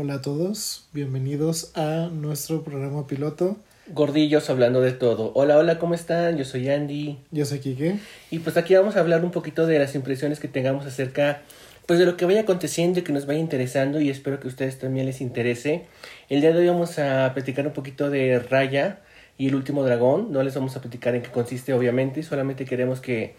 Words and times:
Hola 0.00 0.14
a 0.14 0.22
todos, 0.22 0.86
bienvenidos 0.92 1.72
a 1.74 2.08
nuestro 2.12 2.62
programa 2.62 3.08
piloto. 3.08 3.56
Gordillos 3.88 4.48
hablando 4.48 4.80
de 4.80 4.92
todo. 4.92 5.32
Hola, 5.34 5.58
hola, 5.58 5.80
¿cómo 5.80 5.94
están? 5.94 6.38
Yo 6.38 6.44
soy 6.44 6.68
Andy. 6.68 7.18
Yo 7.32 7.44
soy 7.44 7.58
Kike. 7.58 7.98
Y 8.30 8.38
pues 8.38 8.56
aquí 8.56 8.76
vamos 8.76 8.94
a 8.94 9.00
hablar 9.00 9.24
un 9.24 9.32
poquito 9.32 9.66
de 9.66 9.76
las 9.80 9.96
impresiones 9.96 10.38
que 10.38 10.46
tengamos 10.46 10.86
acerca 10.86 11.42
pues 11.86 11.98
de 11.98 12.06
lo 12.06 12.16
que 12.16 12.26
vaya 12.26 12.42
aconteciendo 12.42 13.00
y 13.00 13.02
que 13.02 13.12
nos 13.12 13.26
vaya 13.26 13.40
interesando 13.40 14.00
y 14.00 14.08
espero 14.08 14.38
que 14.38 14.46
a 14.46 14.50
ustedes 14.50 14.78
también 14.78 15.04
les 15.04 15.20
interese. 15.20 15.86
El 16.28 16.42
día 16.42 16.52
de 16.52 16.60
hoy 16.60 16.68
vamos 16.68 17.00
a 17.00 17.32
platicar 17.34 17.66
un 17.66 17.72
poquito 17.72 18.08
de 18.08 18.38
Raya 18.38 19.00
y 19.36 19.48
el 19.48 19.56
último 19.56 19.82
dragón. 19.82 20.30
No 20.30 20.44
les 20.44 20.54
vamos 20.54 20.76
a 20.76 20.80
platicar 20.80 21.16
en 21.16 21.22
qué 21.22 21.30
consiste 21.32 21.72
obviamente, 21.72 22.22
solamente 22.22 22.66
queremos 22.66 23.00
que, 23.00 23.34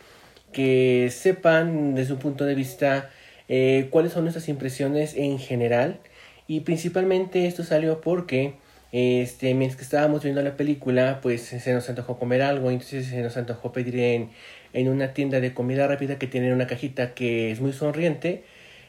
que 0.52 1.10
sepan 1.10 1.96
desde 1.96 2.12
un 2.12 2.20
punto 2.20 2.44
de 2.44 2.56
vista 2.56 3.12
eh, 3.48 3.88
cuáles 3.92 4.12
son 4.12 4.24
nuestras 4.24 4.50
impresiones 4.50 5.16
en 5.16 5.40
general 5.40 6.02
y 6.50 6.62
principalmente 6.62 7.46
esto 7.46 7.64
salió 7.64 8.02
porque 8.02 8.56
este, 8.92 9.54
mientras 9.54 9.78
que 9.78 9.84
estábamos 9.84 10.24
viendo 10.24 10.42
la 10.42 10.58
película, 10.58 11.20
pues 11.22 11.44
se 11.44 11.74
nos 11.74 11.88
antojó 11.90 12.18
comer 12.18 12.42
algo, 12.42 12.72
entonces 12.72 13.06
se 13.06 13.22
nos 13.22 13.38
antojó 13.38 13.72
pedir 13.72 14.00
en, 14.00 14.32
en 14.74 14.90
una 14.90 15.14
tienda 15.14 15.42
de 15.42 15.54
comida 15.54 15.86
rápida 15.86 16.18
que 16.18 16.26
tiene 16.26 16.52
una 16.52 16.66
cajita 16.66 17.14
que 17.14 17.52
es 17.52 17.62
muy 17.62 17.72
sonriente 17.72 18.44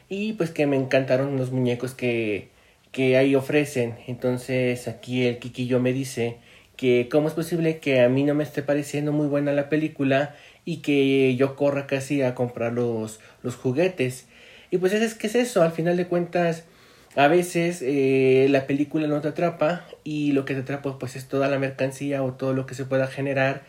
y 0.09 0.33
pues 0.33 0.49
que 0.49 0.65
me 0.65 0.75
encantaron 0.75 1.37
los 1.37 1.51
muñecos 1.51 1.93
que, 1.93 2.47
que 2.91 3.15
ahí 3.15 3.35
ofrecen. 3.35 3.93
Entonces 4.07 4.87
aquí 4.87 5.27
el 5.27 5.37
Kikillo 5.37 5.79
me 5.79 5.93
dice 5.93 6.37
que 6.75 7.09
cómo 7.11 7.27
es 7.27 7.35
posible 7.35 7.77
que 7.77 8.01
a 8.01 8.09
mí 8.09 8.23
no 8.23 8.33
me 8.33 8.43
esté 8.43 8.63
pareciendo 8.63 9.11
muy 9.11 9.27
buena 9.27 9.51
la 9.51 9.69
película 9.69 10.35
y 10.65 10.77
que 10.77 11.35
yo 11.35 11.55
corra 11.55 11.85
casi 11.85 12.23
a 12.23 12.33
comprar 12.33 12.73
los, 12.73 13.19
los 13.43 13.55
juguetes. 13.55 14.25
Y 14.71 14.79
pues 14.79 14.93
es 14.93 15.13
que 15.13 15.27
es 15.27 15.35
eso, 15.35 15.61
al 15.61 15.73
final 15.73 15.95
de 15.95 16.07
cuentas 16.07 16.65
a 17.15 17.27
veces 17.27 17.81
eh, 17.81 18.47
la 18.49 18.67
película 18.67 19.07
no 19.07 19.21
te 19.21 19.29
atrapa 19.29 19.85
y 20.03 20.31
lo 20.31 20.45
que 20.45 20.53
te 20.53 20.61
atrapa 20.61 20.97
pues 20.97 21.15
es 21.15 21.27
toda 21.27 21.49
la 21.49 21.59
mercancía 21.59 22.23
o 22.23 22.33
todo 22.33 22.53
lo 22.53 22.65
que 22.65 22.75
se 22.75 22.85
pueda 22.85 23.07
generar 23.07 23.63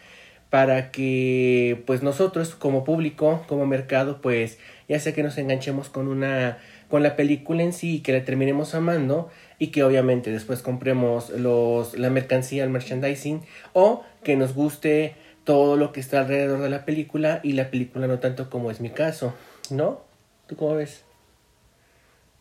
para 0.50 0.91
que 0.91 1.83
pues 1.86 2.02
nosotros 2.02 2.55
como 2.55 2.84
público, 2.84 3.42
como 3.48 3.67
mercado, 3.67 4.20
pues 4.20 4.58
ya 4.89 5.00
sea 5.00 5.14
que 5.14 5.22
nos 5.22 5.39
enganchemos 5.39 5.89
con 5.89 6.08
una 6.08 6.58
con 6.89 7.02
la 7.02 7.17
película 7.17 7.62
en 7.62 7.72
sí 7.72 7.97
y 7.97 8.00
que 8.00 8.12
la 8.12 8.22
terminemos 8.22 8.75
amando 8.75 9.30
y 9.58 9.69
que 9.69 9.83
obviamente 9.83 10.30
después 10.30 10.61
compremos 10.61 11.30
los 11.30 11.98
la 11.98 12.11
mercancía, 12.11 12.64
el 12.64 12.70
merchandising 12.70 13.41
o 13.72 14.05
que 14.22 14.36
nos 14.36 14.55
guste 14.55 15.14
todo 15.45 15.77
lo 15.77 15.92
que 15.92 16.00
está 16.00 16.20
alrededor 16.20 16.61
de 16.61 16.70
la 16.70 16.84
película 16.84 17.41
y 17.42 17.52
la 17.52 17.70
película 17.70 18.06
no 18.06 18.19
tanto 18.19 18.50
como 18.50 18.70
es 18.70 18.80
mi 18.80 18.91
caso, 18.91 19.34
¿no? 19.70 20.02
¿Tú 20.47 20.56
cómo 20.56 20.74
ves? 20.74 21.02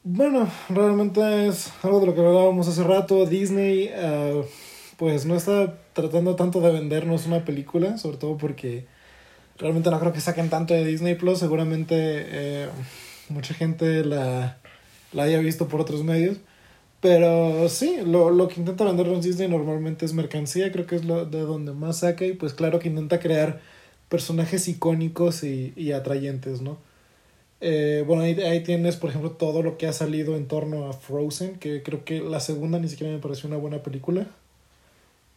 Bueno, 0.04 0.50
realmente 0.70 1.48
es 1.48 1.72
algo 1.84 2.00
de 2.00 2.08
lo 2.08 2.16
que 2.16 2.22
hablábamos 2.22 2.68
hace 2.68 2.84
rato. 2.84 3.28
Disney, 3.28 3.90
uh, 3.90 4.44
pues 4.98 5.28
no 5.28 5.36
está 5.36 5.78
tratando 5.94 6.36
tanto 6.36 6.60
de 6.60 6.72
vendernos 6.72 7.28
una 7.28 7.46
película, 7.46 8.00
sobre 8.00 8.18
todo 8.18 8.36
porque 8.36 8.88
realmente 9.60 9.92
no 9.92 10.00
creo 10.00 10.12
que 10.12 10.20
saquen 10.20 10.50
tanto 10.50 10.74
de 10.74 10.86
Disney 10.86 11.14
Plus. 11.16 11.38
Seguramente 11.38 11.96
eh, 11.98 12.70
mucha 13.30 13.54
gente 13.54 14.04
la, 14.04 14.58
la 15.14 15.24
haya 15.24 15.40
visto 15.40 15.68
por 15.68 15.82
otros 15.82 16.04
medios. 16.04 16.38
Pero 17.00 17.70
sí, 17.70 17.98
lo, 18.04 18.32
lo 18.32 18.48
que 18.48 18.60
intenta 18.60 18.86
vendernos 18.86 19.24
Disney 19.24 19.48
normalmente 19.50 20.06
es 20.06 20.14
mercancía, 20.14 20.72
creo 20.72 20.88
que 20.88 20.96
es 20.96 21.06
lo 21.06 21.26
de 21.26 21.42
donde 21.42 21.74
más 21.74 22.00
saca 22.00 22.26
y 22.26 22.34
pues 22.34 22.54
claro 22.54 22.80
que 22.80 22.90
intenta 22.90 23.20
crear 23.20 23.62
personajes 24.10 24.68
icónicos 24.68 25.44
y, 25.44 25.74
y 25.76 25.92
atrayentes, 25.94 26.62
¿no? 26.62 26.78
Eh, 27.62 28.04
bueno, 28.08 28.24
ahí, 28.24 28.40
ahí, 28.42 28.62
tienes, 28.62 28.98
por 28.98 29.12
ejemplo, 29.12 29.32
todo 29.32 29.62
lo 29.62 29.78
que 29.78 29.88
ha 29.88 29.94
salido 29.94 30.36
en 30.36 30.48
torno 30.48 30.90
a 30.90 30.94
Frozen, 30.94 31.60
que 31.60 31.84
creo 31.84 32.04
que 32.04 32.20
la 32.20 32.40
segunda 32.40 32.80
ni 32.80 32.90
siquiera 32.90 33.14
me 33.14 33.20
pareció 33.20 33.48
una 33.48 33.58
buena 33.58 33.84
película. 33.84 34.28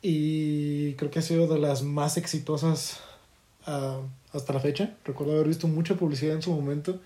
Y 0.00 0.95
creo 0.95 1.11
que 1.11 1.19
ha 1.19 1.22
sido 1.22 1.47
de 1.47 1.58
las 1.58 1.83
más 1.83 2.17
exitosas 2.17 3.01
uh, 3.67 4.02
hasta 4.33 4.52
la 4.52 4.61
fecha. 4.61 4.95
Recuerdo 5.05 5.35
haber 5.35 5.48
visto 5.48 5.68
mucha 5.68 5.95
publicidad 5.95 6.35
en 6.35 6.42
su 6.42 6.52
momento. 6.52 7.01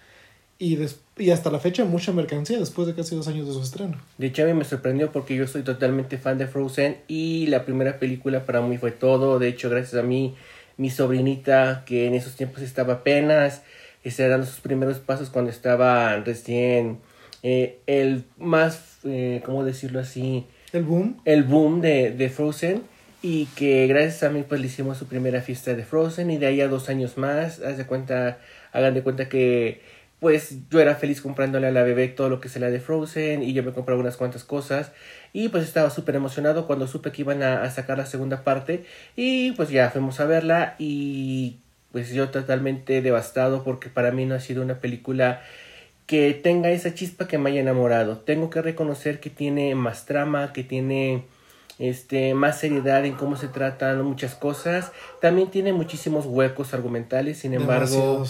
Y, 0.61 0.75
des 0.75 1.01
y 1.17 1.31
hasta 1.31 1.53
la 1.53 1.61
fecha 1.61 1.85
mucha 1.85 2.11
mercancía 2.12 2.59
después 2.59 2.89
de 2.89 2.95
casi 2.95 3.15
dos 3.15 3.29
años 3.29 3.47
de 3.47 3.53
su 3.53 3.62
estreno. 3.62 3.97
De 4.19 4.27
hecho, 4.27 4.43
a 4.43 4.47
mí 4.47 4.55
me 4.55 4.65
sorprendió 4.65 5.12
porque 5.12 5.37
yo 5.37 5.47
soy 5.47 5.62
totalmente 5.62 6.19
fan 6.19 6.39
de 6.39 6.49
Frozen 6.49 6.99
y 7.06 7.47
la 7.47 7.65
primera 7.65 8.00
película 8.00 8.45
para 8.45 8.61
mí 8.61 8.79
fue 8.79 8.91
todo. 8.91 9.39
De 9.39 9.47
hecho, 9.47 9.71
gracias 9.71 10.03
a 10.03 10.05
mí, 10.05 10.35
mi 10.77 10.91
sobrinita, 10.91 11.85
que 11.87 12.06
en 12.09 12.15
esos 12.15 12.35
tiempos 12.35 12.62
estaba 12.62 12.95
apenas 12.95 13.62
ese 14.05 14.25
eran 14.25 14.47
sus 14.47 14.61
primeros 14.61 14.99
pasos 14.99 15.31
cuando 15.31 15.51
estaba 15.51 16.17
recién 16.17 16.99
eh, 17.43 17.81
el 17.87 18.25
más, 18.39 18.99
eh, 19.05 19.43
¿cómo 19.45 19.65
decirlo 19.65 20.01
así? 20.01 20.47
El 20.73 20.85
boom. 20.85 21.21
El 21.25 21.45
boom 21.45 21.81
de, 21.81 22.11
de 22.11 22.29
Frozen 22.29 22.83
y 23.23 23.47
que 23.57 23.87
gracias 23.87 24.23
a 24.23 24.31
mí 24.31 24.45
pues 24.49 24.61
le 24.61 24.69
hicimos 24.69 24.99
su 24.99 25.07
primera 25.07 25.41
fiesta 25.41 25.75
de 25.75 25.85
Frozen 25.85 26.31
y 26.31 26.39
de 26.39 26.47
ahí 26.47 26.61
a 26.61 26.69
dos 26.69 26.89
años 26.89 27.17
más, 27.17 27.61
haz 27.61 27.77
de 27.77 27.87
cuenta, 27.87 28.39
hagan 28.73 28.95
de 28.95 29.03
cuenta 29.03 29.29
que 29.29 29.81
pues 30.21 30.57
yo 30.71 30.81
era 30.81 30.97
feliz 30.97 31.21
comprándole 31.21 31.69
a 31.69 31.71
la 31.71 31.83
bebé 31.83 32.09
todo 32.09 32.29
lo 32.29 32.41
que 32.41 32.49
se 32.49 32.61
la 32.61 32.71
de 32.71 32.81
Frozen 32.81 33.43
y 33.43 33.53
yo 33.53 33.63
me 33.63 33.73
compraba 33.73 34.01
unas 34.01 34.17
cuantas 34.17 34.45
cosas 34.45 34.93
y 35.33 35.49
pues 35.49 35.65
estaba 35.65 35.91
súper 35.91 36.17
emocionado 36.17 36.67
cuando 36.67 36.87
supe 36.87 37.13
que 37.13 37.23
iban 37.23 37.43
a, 37.43 37.63
a, 37.63 37.71
sacar 37.71 37.99
la 37.99 38.07
segunda 38.07 38.43
parte 38.43 38.85
y 39.17 39.53
pues 39.53 39.69
ya 39.71 39.91
fuimos 39.91 40.19
a 40.21 40.25
verla 40.25 40.75
y 40.79 41.59
pues 41.93 42.10
yo 42.10 42.28
totalmente 42.31 43.00
devastado 43.03 43.65
porque 43.65 43.88
para 43.88 44.10
mí 44.10 44.26
no 44.26 44.34
ha 44.34 44.41
sido 44.41 44.62
una 44.62 44.81
película 44.81 45.43
que 46.06 46.32
tenga 46.32 46.71
esa 46.71 46.94
chispa 46.94 47.28
que 47.28 47.38
me 47.38 47.50
haya 47.50 47.60
enamorado. 47.60 48.19
Tengo 48.19 48.50
que 48.50 48.62
reconocer 48.62 49.21
que 49.21 49.31
tiene 49.31 49.75
más 49.75 50.06
trama, 50.06 50.53
que 50.53 50.65
tiene 50.65 51.25
este 51.78 52.34
más 52.34 52.59
seriedad 52.59 53.04
en 53.04 53.15
cómo 53.15 53.37
se 53.37 53.49
tratan 53.49 54.03
muchas 54.03 54.34
cosas. 54.34 54.91
También 55.21 55.50
tiene 55.50 55.72
muchísimos 55.72 56.26
huecos 56.26 56.75
argumentales, 56.75 57.38
sin 57.38 57.54
embargo, 57.54 58.25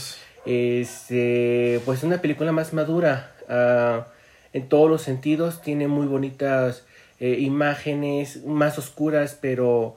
este 0.45 1.81
pues 1.85 2.03
una 2.03 2.21
película 2.21 2.53
más 2.53 2.73
madura 2.73 3.33
uh, 3.49 4.03
en 4.53 4.69
todos 4.69 4.91
los 4.91 5.03
sentidos, 5.03 5.63
tiene 5.63 5.89
muy 5.89 6.07
bonitas 6.07 6.85
eh, 7.21 7.37
imágenes, 7.41 8.45
más 8.45 8.79
oscuras, 8.79 9.39
pero 9.41 9.97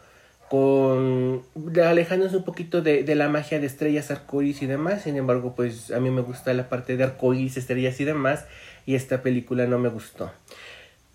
con 0.52 1.44
alejándose 1.82 2.36
un 2.36 2.44
poquito 2.44 2.82
de, 2.82 3.04
de 3.04 3.16
la 3.16 3.30
magia 3.30 3.58
de 3.58 3.68
estrellas, 3.68 4.12
arcoíris 4.12 4.62
y 4.62 4.66
demás. 4.66 5.04
Sin 5.04 5.16
embargo, 5.16 5.54
pues 5.56 5.92
a 5.92 6.02
mí 6.02 6.10
me 6.10 6.20
gusta 6.20 6.54
la 6.54 6.68
parte 6.68 6.98
de 6.98 7.06
arcoíris, 7.06 7.56
estrellas 7.56 8.02
y 8.02 8.04
demás. 8.04 8.44
Y 8.86 8.96
esta 8.96 9.22
película 9.22 9.66
no 9.66 9.80
me 9.80 9.88
gustó. 9.88 10.30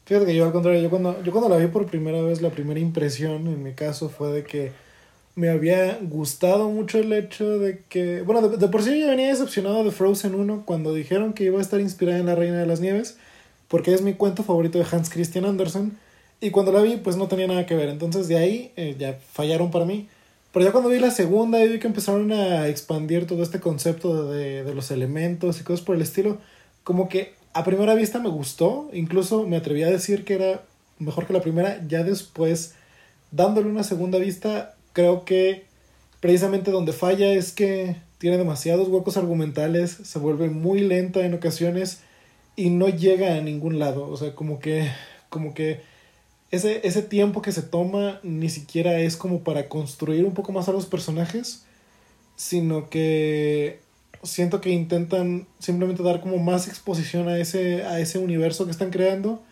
Fíjate 0.07 0.25
que 0.25 0.35
yo 0.35 0.47
al 0.47 0.53
contrario, 0.53 0.81
yo 0.81 0.89
cuando, 0.89 1.23
yo 1.23 1.33
cuando 1.33 1.51
la 1.51 1.59
vi 1.59 1.67
por 1.67 1.85
primera 1.85 2.23
vez, 2.23 2.41
la 2.41 2.49
primera 2.49 2.81
impresión 2.81 3.47
en 3.47 3.63
mi 3.63 3.75
caso 3.75 4.09
fue 4.09 4.33
de 4.33 4.43
que 4.43 4.73
me 5.35 5.51
había 5.51 5.99
gustado 6.01 6.71
mucho 6.71 6.99
el 6.99 7.13
hecho 7.13 7.59
de 7.59 7.83
que, 7.91 8.23
bueno, 8.23 8.49
de, 8.49 8.57
de 8.57 8.69
por 8.69 8.83
sí 8.83 8.99
yo 8.99 9.09
venía 9.09 9.27
decepcionado 9.27 9.85
de 9.85 9.91
Frozen 9.91 10.35
1 10.35 10.63
cuando 10.65 10.95
dijeron 10.95 11.35
que 11.35 11.45
iba 11.45 11.59
a 11.59 11.63
estar 11.63 11.79
inspirada 11.79 12.19
en 12.19 12.25
La 12.25 12.37
Reina 12.37 12.59
de 12.59 12.65
las 12.65 12.81
Nieves, 12.81 13.19
porque 13.69 13.93
es 13.93 14.01
mi 14.01 14.15
cuento 14.15 14.45
favorito 14.45 14.79
de 14.79 14.87
Hans 14.91 15.11
Christian 15.11 15.45
Andersen. 15.45 15.99
Y 16.41 16.51
cuando 16.51 16.73
la 16.73 16.83
vi, 16.83 16.97
pues 16.97 17.17
no 17.17 17.29
tenía 17.29 17.47
nada 17.47 17.67
que 17.67 17.75
ver. 17.75 17.89
Entonces 17.89 18.29
de 18.29 18.37
ahí 18.37 18.73
eh, 18.77 18.97
ya 18.99 19.19
fallaron 19.33 19.71
para 19.71 19.85
mí. 19.85 20.09
Pero 20.53 20.65
ya 20.65 20.73
cuando 20.73 20.91
vi 20.91 20.99
la 20.99 21.11
segunda 21.11 21.63
y 21.63 21.69
vi 21.69 21.79
que 21.79 21.87
empezaron 21.87 22.33
a 22.33 22.69
expandir 22.69 23.27
todo 23.27 23.43
este 23.43 23.61
concepto 23.61 24.31
de, 24.31 24.65
de 24.65 24.75
los 24.75 24.91
elementos 24.91 25.61
y 25.61 25.65
cosas 25.65 25.85
por 25.85 25.97
el 25.97 26.03
estilo, 26.03 26.39
como 26.83 27.09
que 27.09 27.35
a 27.53 27.65
primera 27.65 27.95
vista 27.95 28.19
me 28.19 28.29
gustó. 28.29 28.89
Incluso 28.93 29.47
me 29.47 29.57
atreví 29.57 29.83
a 29.83 29.91
decir 29.91 30.25
que 30.25 30.35
era 30.35 30.63
mejor 30.99 31.27
que 31.27 31.33
la 31.33 31.41
primera. 31.41 31.83
Ya 31.87 32.05
después, 32.05 32.75
dándole 33.31 33.69
una 33.69 33.83
segunda 33.83 34.19
vista, 34.19 34.75
creo 34.93 35.25
que 35.25 35.65
precisamente 36.21 36.71
donde 36.71 36.93
falla 36.93 37.33
es 37.33 37.53
que 37.53 37.97
tiene 38.19 38.39
demasiados 38.39 38.89
huecos 38.89 39.17
argumentales, 39.17 39.91
se 39.91 40.19
vuelve 40.19 40.49
muy 40.49 40.81
lenta 40.81 41.21
en 41.21 41.35
ocasiones 41.35 42.01
y 42.57 42.71
no 42.71 42.89
llega 42.89 43.37
a 43.37 43.41
ningún 43.41 43.79
lado. 43.79 44.09
O 44.09 44.17
sea, 44.17 44.35
como 44.35 44.59
que, 44.59 44.91
como 45.29 45.55
que 45.55 45.81
ese, 46.51 46.87
ese 46.87 47.03
tiempo 47.03 47.43
que 47.43 47.53
se 47.53 47.63
toma 47.63 48.21
ni 48.23 48.49
siquiera 48.49 48.99
es 49.01 49.17
como 49.17 49.41
para 49.41 49.69
construir 49.69 50.25
un 50.25 50.35
poco 50.35 50.53
más 50.53 50.69
a 50.69 50.73
los 50.73 50.87
personajes, 50.87 51.65
sino 52.37 52.89
que 52.89 53.81
siento 54.23 54.61
que 54.61 54.71
intentan 54.71 55.47
simplemente 55.59 56.03
dar 56.03 56.21
como 56.21 56.39
más 56.39 56.69
exposición 56.69 57.29
a 57.29 57.39
ese, 57.39 57.85
a 57.85 58.01
ese 58.01 58.19
universo 58.19 58.65
que 58.65 58.71
están 58.71 58.91
creando 58.91 59.43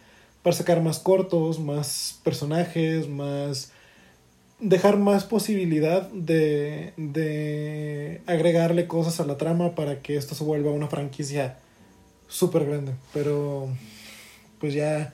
para 0.43 0.56
sacar 0.56 0.82
más 0.82 0.99
cortos, 0.99 1.58
más 1.58 2.20
personajes, 2.23 3.08
más 3.08 3.73
dejar 4.61 4.99
más 4.99 5.25
posibilidad 5.25 6.08
de, 6.11 6.93
de 6.97 8.20
agregarle 8.26 8.87
cosas 8.87 9.20
a 9.20 9.26
la 9.26 9.37
trama 9.37 9.75
para 9.75 10.00
que 10.00 10.17
esto 10.17 10.35
se 10.35 10.44
vuelva 10.44 10.70
una 10.70 10.88
franquicia 10.88 11.58
súper 12.29 12.67
grande. 12.67 12.93
Pero 13.12 13.69
pues 14.61 14.75
ya 14.75 15.12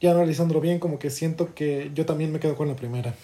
ya 0.00 0.10
analizándolo 0.12 0.60
bien, 0.60 0.78
como 0.78 0.98
que 0.98 1.10
siento 1.10 1.54
que 1.54 1.90
yo 1.94 2.06
también 2.06 2.32
me 2.32 2.40
quedo 2.40 2.56
con 2.56 2.68
la 2.68 2.76
primera. 2.76 3.14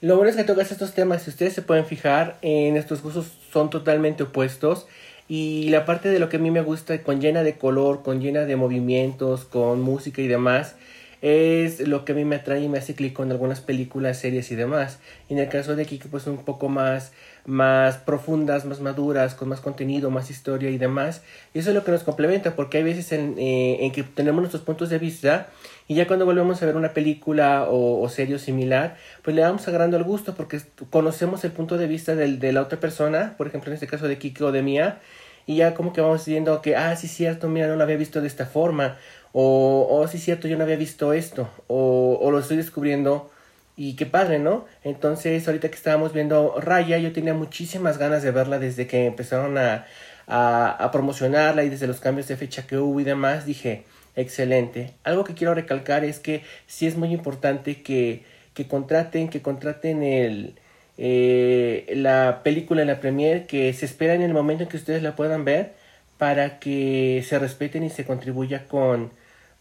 Lo 0.00 0.16
bueno 0.16 0.30
es 0.30 0.36
que 0.36 0.44
tocas 0.44 0.72
estos 0.72 0.94
temas, 0.94 1.22
si 1.22 1.30
ustedes 1.30 1.52
se 1.52 1.62
pueden 1.62 1.86
fijar, 1.86 2.36
en 2.42 2.76
estos 2.76 3.02
gustos 3.02 3.26
son 3.52 3.70
totalmente 3.70 4.24
opuestos 4.24 4.88
Y 5.28 5.68
la 5.68 5.84
parte 5.84 6.08
de 6.08 6.18
lo 6.18 6.28
que 6.28 6.38
a 6.38 6.40
mí 6.40 6.50
me 6.50 6.60
gusta, 6.60 7.00
con 7.02 7.20
llena 7.20 7.44
de 7.44 7.56
color, 7.56 8.02
con 8.02 8.20
llena 8.20 8.44
de 8.44 8.56
movimientos, 8.56 9.44
con 9.44 9.80
música 9.80 10.20
y 10.20 10.26
demás, 10.26 10.74
es 11.22 11.86
lo 11.86 12.04
que 12.04 12.12
a 12.12 12.14
mí 12.16 12.24
me 12.24 12.36
atrae 12.36 12.62
y 12.62 12.68
me 12.68 12.78
hace 12.78 12.94
clic 12.96 13.12
con 13.12 13.30
algunas 13.30 13.60
películas, 13.60 14.18
series 14.18 14.50
y 14.50 14.56
demás. 14.56 14.98
Y 15.28 15.34
en 15.34 15.38
el 15.38 15.48
caso 15.48 15.76
de 15.76 15.86
Kiki, 15.86 16.08
pues 16.08 16.26
un 16.26 16.38
poco 16.44 16.68
más, 16.68 17.12
más 17.46 17.96
profundas, 17.98 18.64
más 18.64 18.80
maduras, 18.80 19.36
con 19.36 19.48
más 19.48 19.60
contenido, 19.60 20.10
más 20.10 20.30
historia 20.30 20.68
y 20.70 20.78
demás. 20.78 21.22
Y 21.54 21.60
eso 21.60 21.70
es 21.70 21.76
lo 21.76 21.84
que 21.84 21.92
nos 21.92 22.02
complementa, 22.02 22.56
porque 22.56 22.78
hay 22.78 22.84
veces 22.84 23.12
en, 23.12 23.38
eh, 23.38 23.78
en 23.84 23.92
que 23.92 24.02
tenemos 24.02 24.40
nuestros 24.40 24.64
puntos 24.64 24.90
de 24.90 24.98
vista 24.98 25.48
y 25.88 25.94
ya 25.94 26.06
cuando 26.06 26.24
volvemos 26.24 26.62
a 26.62 26.66
ver 26.66 26.76
una 26.76 26.94
película 26.94 27.64
o, 27.68 28.00
o 28.00 28.08
serie 28.08 28.38
similar, 28.38 28.96
pues 29.22 29.36
le 29.36 29.42
vamos 29.42 29.66
agarrando 29.68 29.96
el 29.96 30.04
gusto 30.04 30.34
porque 30.34 30.60
conocemos 30.90 31.44
el 31.44 31.52
punto 31.52 31.78
de 31.78 31.86
vista 31.86 32.14
del, 32.14 32.38
de 32.38 32.52
la 32.52 32.62
otra 32.62 32.80
persona, 32.80 33.34
por 33.36 33.46
ejemplo 33.46 33.70
en 33.70 33.74
este 33.74 33.86
caso 33.86 34.08
de 34.08 34.18
Kiki 34.18 34.42
o 34.44 34.52
de 34.52 34.62
Mía, 34.62 35.00
y 35.46 35.56
ya 35.56 35.74
como 35.74 35.92
que 35.92 36.00
vamos 36.00 36.24
viendo 36.24 36.62
que, 36.62 36.76
ah, 36.76 36.94
sí, 36.96 37.08
cierto, 37.08 37.48
mira, 37.48 37.66
no 37.66 37.76
lo 37.76 37.82
había 37.82 37.96
visto 37.96 38.20
de 38.20 38.28
esta 38.28 38.46
forma, 38.46 38.96
o, 39.32 39.88
oh, 39.90 40.06
sí, 40.08 40.18
cierto, 40.18 40.46
yo 40.46 40.56
no 40.56 40.64
había 40.64 40.76
visto 40.76 41.12
esto, 41.12 41.48
o, 41.66 42.18
o 42.20 42.30
lo 42.30 42.38
estoy 42.38 42.56
descubriendo, 42.56 43.30
y 43.76 43.96
qué 43.96 44.06
padre, 44.06 44.38
¿no? 44.38 44.66
Entonces, 44.84 45.46
ahorita 45.48 45.68
que 45.68 45.76
estábamos 45.76 46.12
viendo 46.12 46.60
Raya, 46.60 46.98
yo 46.98 47.12
tenía 47.12 47.34
muchísimas 47.34 47.98
ganas 47.98 48.22
de 48.22 48.30
verla 48.30 48.58
desde 48.58 48.86
que 48.86 49.06
empezaron 49.06 49.56
a, 49.56 49.86
a, 50.26 50.70
a 50.70 50.90
promocionarla 50.90 51.64
y 51.64 51.70
desde 51.70 51.86
los 51.86 51.98
cambios 51.98 52.28
de 52.28 52.36
fecha 52.36 52.66
que 52.66 52.76
hubo 52.76 53.00
y 53.00 53.04
demás, 53.04 53.46
dije, 53.46 53.84
excelente. 54.16 54.92
Algo 55.04 55.24
que 55.24 55.34
quiero 55.34 55.54
recalcar 55.54 56.04
es 56.04 56.18
que 56.18 56.42
sí 56.66 56.86
es 56.86 56.96
muy 56.96 57.12
importante 57.12 57.82
que, 57.82 58.22
que 58.54 58.68
contraten, 58.68 59.28
que 59.28 59.42
contraten 59.42 60.02
el, 60.02 60.54
eh, 60.98 61.92
la 61.96 62.42
película 62.44 62.82
en 62.82 62.88
la 62.88 63.00
premier, 63.00 63.46
que 63.46 63.72
se 63.72 63.86
espera 63.86 64.14
en 64.14 64.22
el 64.22 64.32
momento 64.34 64.64
en 64.64 64.68
que 64.68 64.76
ustedes 64.76 65.02
la 65.02 65.16
puedan 65.16 65.44
ver 65.44 65.72
para 66.18 66.58
que 66.60 67.24
se 67.26 67.38
respeten 67.38 67.82
y 67.82 67.90
se 67.90 68.04
contribuya 68.04 68.68
con 68.68 69.10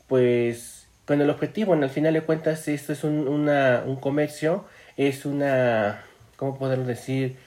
pues 0.08 0.88
con 1.06 1.22
el 1.22 1.30
objetivo. 1.30 1.74
En 1.74 1.84
al 1.84 1.90
final 1.90 2.14
de 2.14 2.22
cuentas 2.22 2.68
esto 2.68 2.94
es 2.94 3.04
un, 3.04 3.28
una, 3.28 3.84
un 3.86 3.96
comercio, 3.96 4.66
es 4.98 5.26
una, 5.26 6.04
¿cómo 6.36 6.58
poderlo 6.58 6.86
decir? 6.86 7.38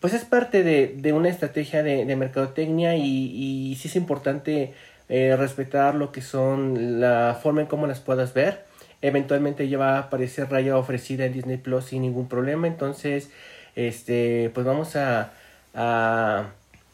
Pues 0.00 0.14
es 0.14 0.24
parte 0.24 0.62
de, 0.64 0.94
de 0.96 1.12
una 1.12 1.28
estrategia 1.28 1.82
de, 1.82 2.04
de 2.04 2.16
mercadotecnia 2.16 2.96
y, 2.96 3.70
y 3.70 3.76
sí 3.76 3.88
es 3.88 3.96
importante 3.96 4.74
eh, 5.14 5.36
respetar 5.36 5.94
lo 5.94 6.10
que 6.10 6.22
son 6.22 6.98
la 6.98 7.38
forma 7.42 7.60
en 7.60 7.66
cómo 7.66 7.86
las 7.86 8.00
puedas 8.00 8.32
ver. 8.32 8.64
Eventualmente 9.02 9.68
ya 9.68 9.76
va 9.76 9.96
a 9.96 9.98
aparecer 9.98 10.48
Raya 10.48 10.78
ofrecida 10.78 11.26
en 11.26 11.34
Disney 11.34 11.58
Plus 11.58 11.84
sin 11.84 12.00
ningún 12.00 12.28
problema. 12.28 12.66
Entonces, 12.66 13.30
este, 13.76 14.50
pues 14.54 14.64
vamos 14.64 14.96
a, 14.96 15.34
a, 15.74 16.46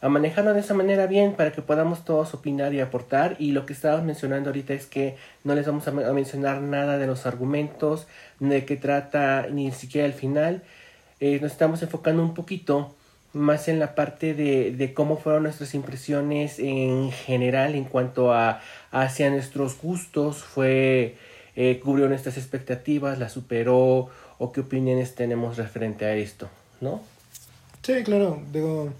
manejarlo 0.02 0.52
de 0.52 0.60
esa 0.60 0.74
manera 0.74 1.06
bien 1.06 1.34
para 1.34 1.52
que 1.52 1.62
podamos 1.62 2.04
todos 2.04 2.34
opinar 2.34 2.74
y 2.74 2.80
aportar. 2.80 3.36
Y 3.38 3.52
lo 3.52 3.66
que 3.66 3.72
estábamos 3.72 4.04
mencionando 4.04 4.50
ahorita 4.50 4.74
es 4.74 4.86
que 4.86 5.16
no 5.44 5.54
les 5.54 5.64
vamos 5.66 5.86
a, 5.86 5.92
a 5.92 6.12
mencionar 6.12 6.60
nada 6.60 6.98
de 6.98 7.06
los 7.06 7.24
argumentos, 7.24 8.08
de 8.40 8.64
qué 8.64 8.76
trata, 8.76 9.46
ni 9.48 9.70
siquiera 9.70 10.08
el 10.08 10.14
final. 10.14 10.64
Eh, 11.20 11.38
nos 11.40 11.52
estamos 11.52 11.82
enfocando 11.84 12.20
un 12.22 12.34
poquito 12.34 12.96
más 13.38 13.68
en 13.68 13.78
la 13.78 13.94
parte 13.94 14.34
de, 14.34 14.72
de 14.72 14.92
cómo 14.92 15.16
fueron 15.16 15.44
nuestras 15.44 15.74
impresiones 15.74 16.58
en 16.58 17.10
general 17.12 17.74
en 17.74 17.84
cuanto 17.84 18.32
a 18.32 18.60
hacia 18.90 19.30
nuestros 19.30 19.80
gustos, 19.80 20.38
fue 20.38 21.16
eh, 21.56 21.80
cubrió 21.82 22.08
nuestras 22.08 22.36
expectativas, 22.36 23.18
la 23.18 23.28
superó 23.28 24.08
o 24.38 24.52
qué 24.52 24.60
opiniones 24.60 25.14
tenemos 25.14 25.56
referente 25.56 26.04
a 26.04 26.14
esto, 26.14 26.48
¿no? 26.80 27.02
Sí, 27.82 28.02
claro, 28.04 28.40
digo, 28.52 28.92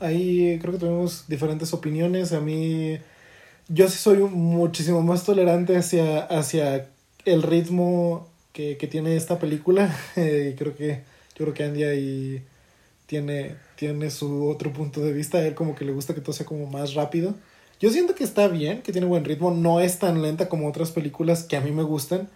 ahí 0.00 0.58
creo 0.60 0.72
que 0.72 0.80
tenemos 0.80 1.24
diferentes 1.28 1.72
opiniones, 1.72 2.32
a 2.32 2.40
mí 2.40 2.98
yo 3.68 3.88
sí 3.88 3.98
soy 3.98 4.18
muchísimo 4.18 5.02
más 5.02 5.24
tolerante 5.24 5.76
hacia, 5.76 6.20
hacia 6.24 6.88
el 7.24 7.42
ritmo 7.42 8.28
que, 8.52 8.76
que 8.76 8.86
tiene 8.86 9.16
esta 9.16 9.38
película, 9.38 9.94
eh, 10.16 10.54
creo 10.58 10.76
que 10.76 11.02
yo 11.38 11.44
creo 11.44 11.54
que 11.54 11.64
Andy 11.64 11.84
ahí 11.84 12.42
tiene, 13.08 13.56
tiene 13.74 14.10
su 14.10 14.48
otro 14.48 14.72
punto 14.72 15.00
de 15.00 15.12
vista. 15.12 15.38
A 15.38 15.46
él 15.46 15.54
como 15.54 15.74
que 15.74 15.84
le 15.84 15.92
gusta 15.92 16.14
que 16.14 16.20
todo 16.20 16.34
sea 16.34 16.46
como 16.46 16.66
más 16.66 16.94
rápido. 16.94 17.34
Yo 17.80 17.90
siento 17.90 18.14
que 18.14 18.22
está 18.22 18.48
bien, 18.48 18.82
que 18.82 18.92
tiene 18.92 19.06
buen 19.06 19.24
ritmo. 19.24 19.50
No 19.50 19.80
es 19.80 19.98
tan 19.98 20.20
lenta 20.22 20.48
como 20.48 20.68
otras 20.68 20.92
películas 20.92 21.42
que 21.42 21.56
a 21.56 21.60
mí 21.62 21.72
me 21.72 21.82
gustan. 21.82 22.28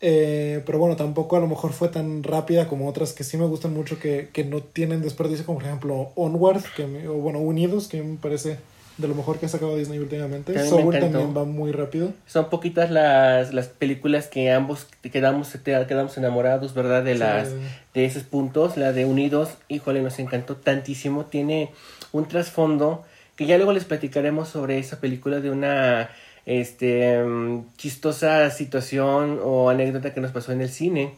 Eh, 0.00 0.60
pero 0.66 0.80
bueno, 0.80 0.96
tampoco 0.96 1.36
a 1.36 1.40
lo 1.40 1.46
mejor 1.46 1.72
fue 1.72 1.88
tan 1.88 2.24
rápida 2.24 2.66
como 2.66 2.88
otras 2.88 3.12
que 3.12 3.22
sí 3.22 3.36
me 3.36 3.46
gustan 3.46 3.72
mucho, 3.72 4.00
que, 4.00 4.30
que 4.32 4.42
no 4.42 4.60
tienen 4.60 5.00
desperdicio, 5.00 5.46
como 5.46 5.58
por 5.58 5.68
ejemplo 5.68 6.10
Onward, 6.16 6.64
que 6.74 7.06
o 7.06 7.14
bueno, 7.14 7.38
Unidos, 7.38 7.86
que 7.86 8.02
me 8.02 8.16
parece 8.16 8.58
de 8.98 9.08
lo 9.08 9.14
mejor 9.14 9.38
que 9.38 9.46
ha 9.46 9.48
sacado 9.48 9.76
Disney 9.76 9.98
últimamente. 9.98 10.52
También 10.52 10.70
Soul 10.70 10.98
también 10.98 11.36
va 11.36 11.44
muy 11.44 11.72
rápido. 11.72 12.12
Son 12.26 12.50
poquitas 12.50 12.90
las, 12.90 13.52
las 13.54 13.68
películas 13.68 14.26
que 14.28 14.50
ambos 14.50 14.86
quedamos, 15.02 15.56
quedamos 15.64 16.16
enamorados, 16.18 16.74
¿verdad? 16.74 17.02
De, 17.02 17.14
Sí. 17.14 17.18
las, 17.18 17.50
de 17.94 18.04
esos 18.04 18.22
puntos. 18.24 18.76
La 18.76 18.92
de 18.92 19.04
Unidos, 19.04 19.50
híjole, 19.68 20.02
nos 20.02 20.18
encantó 20.18 20.56
tantísimo. 20.56 21.24
Tiene 21.24 21.70
un 22.12 22.26
trasfondo 22.28 23.04
que 23.36 23.46
ya 23.46 23.56
luego 23.56 23.72
les 23.72 23.84
platicaremos 23.84 24.48
sobre 24.48 24.78
esa 24.78 25.00
película 25.00 25.40
de 25.40 25.50
una 25.50 26.10
este 26.44 27.22
mm, 27.22 27.76
chistosa 27.76 28.50
situación 28.50 29.40
o 29.42 29.70
anécdota 29.70 30.12
que 30.12 30.20
nos 30.20 30.32
pasó 30.32 30.52
en 30.52 30.60
el 30.60 30.68
cine. 30.68 31.14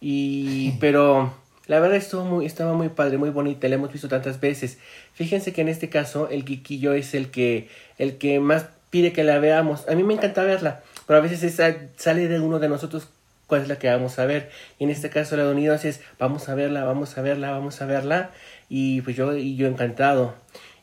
Y 0.00 0.72
pero 0.80 1.32
la 1.66 1.78
verdad 1.80 1.96
estuvo 1.96 2.24
muy, 2.24 2.46
estaba 2.46 2.72
muy 2.74 2.88
padre, 2.88 3.18
muy 3.18 3.30
bonita, 3.30 3.68
la 3.68 3.76
hemos 3.76 3.92
visto 3.92 4.08
tantas 4.08 4.40
veces. 4.40 4.78
Fíjense 5.14 5.52
que 5.52 5.60
en 5.60 5.68
este 5.68 5.88
caso 5.88 6.28
el 6.28 6.44
Kikillo 6.44 6.94
es 6.94 7.14
el 7.14 7.30
que, 7.30 7.68
el 7.98 8.18
que 8.18 8.40
más 8.40 8.66
pide 8.90 9.12
que 9.12 9.24
la 9.24 9.38
veamos. 9.38 9.88
A 9.88 9.94
mí 9.94 10.02
me 10.02 10.14
encanta 10.14 10.42
verla, 10.42 10.82
pero 11.06 11.18
a 11.18 11.22
veces 11.22 11.42
esa 11.42 11.76
sale 11.96 12.28
de 12.28 12.40
uno 12.40 12.58
de 12.58 12.68
nosotros 12.68 13.08
cuál 13.46 13.62
es 13.62 13.68
la 13.68 13.78
que 13.78 13.88
vamos 13.88 14.18
a 14.18 14.26
ver. 14.26 14.50
Y 14.78 14.84
en 14.84 14.90
este 14.90 15.10
caso 15.10 15.36
la 15.36 15.44
de 15.44 15.52
Unidos 15.52 15.84
es 15.84 16.00
vamos 16.18 16.48
a 16.48 16.54
verla, 16.54 16.84
vamos 16.84 17.16
a 17.18 17.22
verla, 17.22 17.50
vamos 17.50 17.80
a 17.82 17.86
verla. 17.86 18.30
Y 18.68 19.00
pues 19.02 19.16
yo, 19.16 19.36
y 19.36 19.56
yo 19.56 19.66
encantado. 19.66 20.34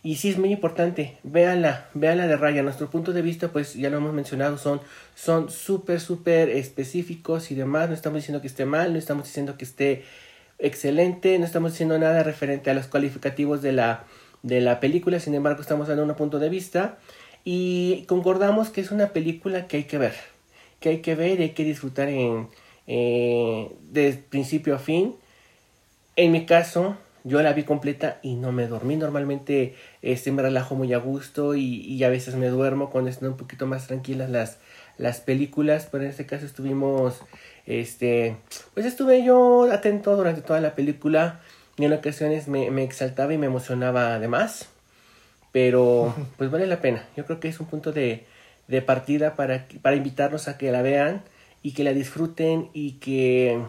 Y 0.04 0.18
sí 0.18 0.30
es 0.30 0.38
muy 0.38 0.52
importante, 0.54 1.18
véanla, 1.24 1.90
véanla 1.94 2.28
de 2.28 2.38
raya. 2.38 2.64
Nuestro 2.64 2.90
punto 2.90 3.12
de 3.12 3.22
vista, 3.22 3.50
pues 3.50 3.74
ya 3.74 3.90
lo 3.90 3.98
hemos 3.98 4.14
mencionado, 4.14 4.58
son 4.58 4.80
son 5.16 5.50
súper, 5.50 6.00
súper 6.00 6.50
específicos 6.50 7.52
y 7.52 7.56
demás. 7.56 7.90
No 7.90 7.96
estamos 7.96 8.18
diciendo 8.18 8.40
que 8.40 8.48
esté 8.48 8.66
mal, 8.66 8.94
no 8.94 9.00
estamos 9.00 9.26
diciendo 9.26 9.58
que 9.58 9.66
esté 9.66 10.06
excelente, 10.60 11.38
no 11.40 11.46
estamos 11.46 11.74
diciendo 11.74 11.98
nada 12.00 12.24
referente 12.24 12.70
a 12.70 12.74
los 12.74 12.88
calificativos 12.88 13.62
de 13.62 13.72
la, 13.72 14.06
de 14.44 14.62
la 14.62 14.80
película, 14.80 15.20
sin 15.20 15.36
embargo 15.36 15.62
estamos 15.62 15.88
dando 15.88 16.04
un 16.04 16.16
punto 16.16 16.40
de 16.40 16.50
vista 16.50 16.98
y 17.44 18.04
concordamos 18.08 18.70
que 18.70 18.82
es 18.82 18.92
una 18.92 19.14
película 19.14 19.68
que 19.68 19.78
hay 19.78 19.84
que 19.84 19.98
ver, 19.98 20.16
que 20.80 20.90
hay 20.90 20.98
que 21.02 21.16
ver 21.16 21.40
y 21.40 21.44
hay 21.44 21.50
que 21.52 21.64
disfrutar 21.64 22.10
en, 22.10 22.48
eh, 22.88 23.72
de 23.92 24.14
principio 24.30 24.76
a 24.76 24.80
fin. 24.80 25.16
En 26.16 26.32
mi 26.32 26.46
caso, 26.46 26.98
yo 27.24 27.42
la 27.42 27.54
vi 27.54 27.64
completa 27.64 28.20
y 28.24 28.36
no 28.36 28.52
me 28.52 28.68
dormí. 28.68 28.96
Normalmente 28.96 29.76
este, 30.02 30.32
me 30.32 30.42
relajo 30.42 30.76
muy 30.76 30.94
a 30.94 30.98
gusto 30.98 31.56
y, 31.56 31.82
y 31.82 32.04
a 32.04 32.10
veces 32.10 32.36
me 32.36 32.48
duermo 32.48 32.90
cuando 32.90 33.10
están 33.10 33.30
un 33.30 33.38
poquito 33.38 33.68
más 33.68 33.88
tranquilas 33.88 34.30
las, 34.30 34.58
las 34.98 35.20
películas, 35.20 35.88
pero 35.92 36.04
en 36.04 36.10
este 36.10 36.26
caso 36.26 36.46
estuvimos, 36.46 37.22
este, 37.68 38.38
pues 38.74 38.86
estuve 38.86 39.24
yo 39.24 39.70
atento 39.72 40.16
durante 40.16 40.42
toda 40.42 40.62
la 40.62 40.74
película 40.74 41.42
y 41.78 41.86
en 41.86 41.94
ocasiones 41.94 42.48
me, 42.48 42.72
me 42.72 42.84
exaltaba 42.84 43.34
y 43.34 43.38
me 43.38 43.46
emocionaba 43.46 44.16
además, 44.16 44.70
pero 45.52 46.16
pues 46.38 46.50
vale 46.50 46.66
la 46.66 46.82
pena. 46.82 47.06
Yo 47.16 47.26
creo 47.26 47.40
que 47.40 47.50
es 47.50 47.60
un 47.60 47.68
punto 47.68 47.92
de, 47.92 48.26
de 48.68 48.82
partida 48.82 49.36
para, 49.36 49.68
para 49.82 49.98
invitarlos 49.98 50.48
a 50.48 50.58
que 50.58 50.72
la 50.72 50.82
vean 50.82 51.22
y 51.62 51.74
que 51.74 51.84
la 51.84 51.94
disfruten 51.94 52.70
y 52.74 52.94
que, 52.94 53.62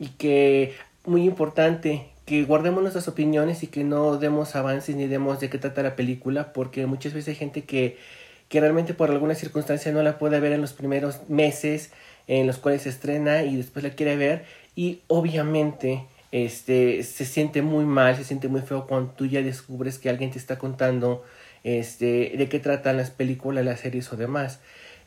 y 0.00 0.08
que, 0.08 0.74
muy 1.04 1.24
importante, 1.24 2.08
que 2.26 2.42
guardemos 2.44 2.82
nuestras 2.82 3.06
opiniones 3.06 3.62
y 3.62 3.68
que 3.68 3.84
no 3.84 4.16
demos 4.16 4.56
avances 4.56 4.96
ni 4.96 5.06
demos 5.06 5.38
de 5.38 5.50
qué 5.50 5.58
trata 5.58 5.84
la 5.84 5.94
película, 5.94 6.52
porque 6.52 6.86
muchas 6.86 7.12
veces 7.12 7.28
hay 7.28 7.34
gente 7.36 7.62
que, 7.62 7.96
que 8.48 8.60
realmente 8.60 8.94
por 8.94 9.10
alguna 9.10 9.36
circunstancia 9.36 9.92
no 9.92 10.02
la 10.02 10.18
puede 10.18 10.40
ver 10.40 10.52
en 10.52 10.60
los 10.60 10.72
primeros 10.72 11.28
meses 11.28 11.92
en 12.40 12.46
los 12.46 12.56
cuales 12.56 12.82
se 12.82 12.88
estrena 12.88 13.42
y 13.42 13.56
después 13.56 13.82
la 13.82 13.90
quiere 13.90 14.16
ver 14.16 14.44
y 14.74 15.00
obviamente 15.06 16.06
este 16.30 17.02
se 17.02 17.26
siente 17.26 17.60
muy 17.60 17.84
mal, 17.84 18.16
se 18.16 18.24
siente 18.24 18.48
muy 18.48 18.62
feo 18.62 18.86
cuando 18.86 19.12
tú 19.12 19.26
ya 19.26 19.42
descubres 19.42 19.98
que 19.98 20.08
alguien 20.08 20.30
te 20.30 20.38
está 20.38 20.58
contando 20.58 21.24
este 21.62 22.32
de 22.36 22.48
qué 22.48 22.58
tratan 22.58 22.96
las 22.96 23.10
películas, 23.10 23.64
las 23.66 23.80
series 23.80 24.10
o 24.12 24.16
demás. 24.16 24.60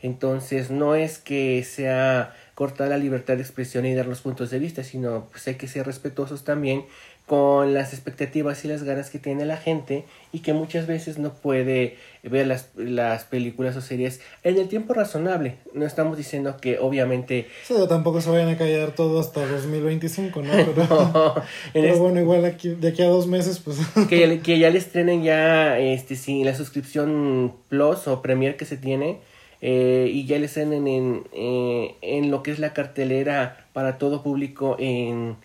Entonces 0.03 0.69
no 0.69 0.93
es 0.93 1.17
que 1.17 1.63
sea 1.63 2.35
cortar 2.53 2.89
la 2.89 2.97
libertad 2.99 3.37
de 3.37 3.41
expresión 3.41 3.87
y 3.87 3.95
dar 3.95 4.05
los 4.05 4.21
puntos 4.21 4.51
de 4.51 4.59
vista, 4.59 4.83
sino 4.83 5.27
pues 5.31 5.47
hay 5.47 5.55
que 5.55 5.67
ser 5.67 5.87
respetuosos 5.87 6.43
también 6.43 6.85
con 7.25 7.73
las 7.73 7.91
expectativas 7.93 8.63
y 8.63 8.67
las 8.67 8.83
ganas 8.83 9.09
que 9.09 9.17
tiene 9.17 9.45
la 9.45 9.57
gente 9.57 10.05
y 10.31 10.39
que 10.39 10.53
muchas 10.53 10.85
veces 10.85 11.17
no 11.17 11.33
puede 11.33 11.97
ver 12.29 12.47
las, 12.47 12.69
las 12.75 13.23
películas 13.23 13.75
o 13.75 13.81
series 13.81 14.21
en 14.43 14.57
el 14.57 14.67
tiempo 14.67 14.93
razonable. 14.93 15.57
No 15.73 15.85
estamos 15.85 16.17
diciendo 16.17 16.57
que 16.57 16.79
obviamente... 16.79 17.47
Sí, 17.63 17.73
tampoco 17.87 18.21
se 18.21 18.29
vayan 18.29 18.49
a 18.49 18.57
callar 18.57 18.91
todo 18.91 19.19
hasta 19.19 19.45
2025, 19.45 20.41
¿no? 20.41 20.51
Pero, 20.75 21.35
pero 21.73 21.97
bueno, 21.97 22.19
igual 22.19 22.45
aquí, 22.45 22.69
de 22.69 22.89
aquí 22.89 23.01
a 23.01 23.07
dos 23.07 23.27
meses, 23.27 23.59
pues... 23.59 23.77
que, 24.09 24.19
ya, 24.19 24.39
que 24.43 24.59
ya 24.59 24.69
le 24.69 24.77
estrenen 24.77 25.23
ya 25.23 25.79
este, 25.79 26.15
sí, 26.15 26.43
la 26.43 26.55
suscripción 26.55 27.55
Plus 27.69 28.07
o 28.07 28.21
Premier 28.21 28.57
que 28.57 28.65
se 28.65 28.77
tiene 28.77 29.19
eh, 29.61 30.09
y 30.11 30.25
ya 30.25 30.37
le 30.37 30.45
estrenen 30.45 30.87
en, 30.87 31.23
eh, 31.33 31.95
en 32.01 32.31
lo 32.31 32.43
que 32.43 32.51
es 32.51 32.59
la 32.59 32.73
cartelera 32.73 33.67
para 33.73 33.97
todo 33.97 34.23
público 34.23 34.75
en 34.79 35.37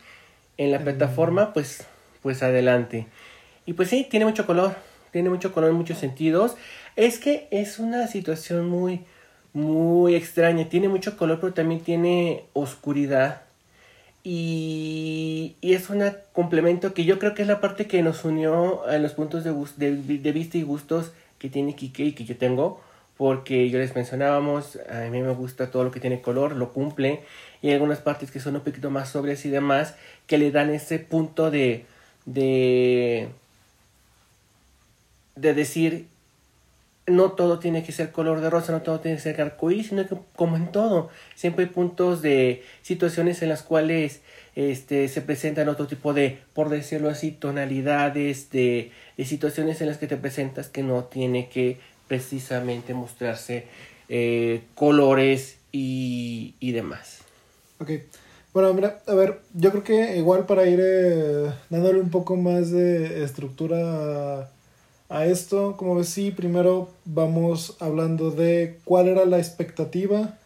en 0.61 0.71
la 0.71 0.79
plataforma, 0.79 1.55
pues, 1.55 1.87
pues 2.21 2.43
adelante. 2.43 3.07
Y 3.65 3.73
pues 3.73 3.89
sí, 3.89 4.07
tiene 4.11 4.27
mucho 4.27 4.45
color, 4.45 4.77
tiene 5.11 5.31
mucho 5.31 5.53
color 5.53 5.73
muchos 5.73 5.99
sentidos. 5.99 6.57
Es 6.97 7.19
que 7.19 7.49
es 7.51 7.79
una 7.79 8.07
situación 8.07 8.69
muy, 8.69 9.03
muy 9.53 10.15
extraña. 10.15 10.69
Tiene 10.69 10.89
mucho 10.89 11.17
color, 11.17 11.41
pero 11.41 11.53
también 11.55 11.81
tiene 11.81 12.45
oscuridad. 12.53 13.43
Y, 14.23 15.57
y 15.61 15.75
es 15.75 15.89
un 15.91 16.03
complemento 16.33 16.93
que 16.93 17.05
yo 17.05 17.19
creo 17.19 17.35
que 17.35 17.43
es 17.43 17.49
la 17.49 17.61
parte 17.61 17.87
que 17.87 18.03
nos 18.03 18.25
unió 18.25 18.85
a 18.87 18.99
los 18.99 19.13
puntos 19.15 19.45
de, 19.45 19.53
de, 19.77 20.19
de 20.19 20.33
vista 20.33 20.59
y 20.59 20.63
gustos 20.63 21.13
que 21.39 21.49
tiene 21.49 21.75
Kike 21.75 22.05
y 22.05 22.13
que 22.13 22.25
yo 22.25 22.37
tengo 22.37 22.81
porque 23.21 23.69
yo 23.69 23.79
les 23.79 23.95
mencionábamos, 23.95 24.79
a 24.89 25.01
mí 25.11 25.21
me 25.21 25.35
gusta 25.35 25.71
todo 25.71 25.85
lo 25.85 25.91
que 25.91 26.01
tiene 26.01 26.23
color, 26.23 26.57
lo 26.57 26.73
cumple, 26.73 27.21
y 27.61 27.69
hay 27.69 27.75
algunas 27.75 27.99
partes 27.99 28.31
que 28.31 28.41
son 28.41 28.57
un 28.57 28.63
poquito 28.63 28.89
más 28.89 29.11
sobrias 29.11 29.45
y 29.45 29.51
demás, 29.51 29.95
que 30.27 30.39
le 30.39 30.51
dan 30.51 30.71
ese 30.71 30.99
punto 31.01 31.51
de, 31.51 31.85
de, 32.25 33.29
de 35.41 35.55
decir, 35.55 36.07
no 37.07 37.33
todo 37.33 37.59
tiene 37.59 37.83
que 37.83 37.93
ser 37.93 38.13
color 38.13 38.41
de 38.41 38.51
rosa, 38.51 38.73
no 38.73 38.83
todo 38.83 39.01
tiene 39.01 39.17
que 39.17 39.23
ser 39.23 39.41
arcoíris, 39.41 39.89
sino 39.89 40.07
que 40.07 40.17
como 40.37 40.57
en 40.57 40.71
todo, 40.71 41.09
siempre 41.35 41.65
hay 41.65 41.71
puntos 41.71 42.23
de 42.23 42.63
situaciones 42.83 43.43
en 43.43 43.49
las 43.49 43.63
cuales 43.63 44.21
este, 44.55 45.09
se 45.09 45.23
presentan 45.23 45.69
otro 45.69 45.87
tipo 45.87 46.13
de, 46.13 46.39
por 46.55 46.69
decirlo 46.69 47.09
así, 47.09 47.31
tonalidades 47.31 48.51
de, 48.51 48.93
de 49.17 49.25
situaciones 49.25 49.81
en 49.81 49.89
las 49.89 49.99
que 49.99 50.07
te 50.07 50.17
presentas 50.17 50.69
que 50.69 50.83
no 50.83 51.05
tiene 51.05 51.49
que 51.49 51.79
precisamente 52.09 52.95
mostrarse 52.95 53.67
eh, 54.09 54.63
colores 54.75 55.59
y, 55.73 56.55
y, 56.59 56.73
demás. 56.73 57.19
Ok. 57.79 57.91
Bueno, 58.53 58.75
mira, 58.75 59.01
a 59.07 59.15
ver, 59.15 59.39
yo 59.55 59.71
creo 59.71 59.85
que 59.85 60.17
igual 60.17 60.45
para 60.45 60.67
ir 60.67 60.81
eh, 60.83 61.53
dándole 61.69 62.01
un 62.01 62.11
poco 62.11 62.37
más 62.37 62.73
de 62.73 63.23
estructura 63.23 64.51
a, 65.11 65.27
esto, 65.27 65.77
como 65.77 65.97
ves, 65.97 66.09
sí, 66.09 66.31
primero 66.31 66.89
vamos 67.05 67.77
hablando 67.81 68.31
de 68.31 68.79
cuál 68.85 69.09
era 69.09 69.25
la 69.25 69.39
expectativa 69.39 70.39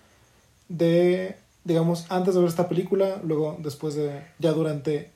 de, 0.69 1.37
digamos, 1.65 2.07
antes 2.11 2.35
de 2.35 2.41
ver 2.41 2.49
esta 2.49 2.69
película, 2.69 3.21
luego 3.23 3.57
después 3.61 3.95
de, 3.95 4.23
ya 4.39 4.53
durante 4.53 5.11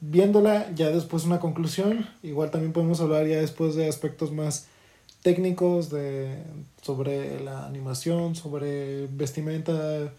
viéndola, 0.00 0.70
ya 0.74 0.90
después 0.90 1.24
una 1.24 1.40
conclusión, 1.40 2.08
igual 2.22 2.50
también 2.50 2.72
podemos 2.72 3.00
hablar 3.00 3.26
ya 3.26 3.38
después 3.38 3.74
de 3.74 3.88
aspectos 3.88 4.32
más 4.32 4.66
técnicos 5.22 5.90
de, 5.90 6.36
sobre 6.82 7.40
la 7.40 7.66
animación, 7.66 8.34
sobre 8.34 9.06
vestimenta, 9.06 10.12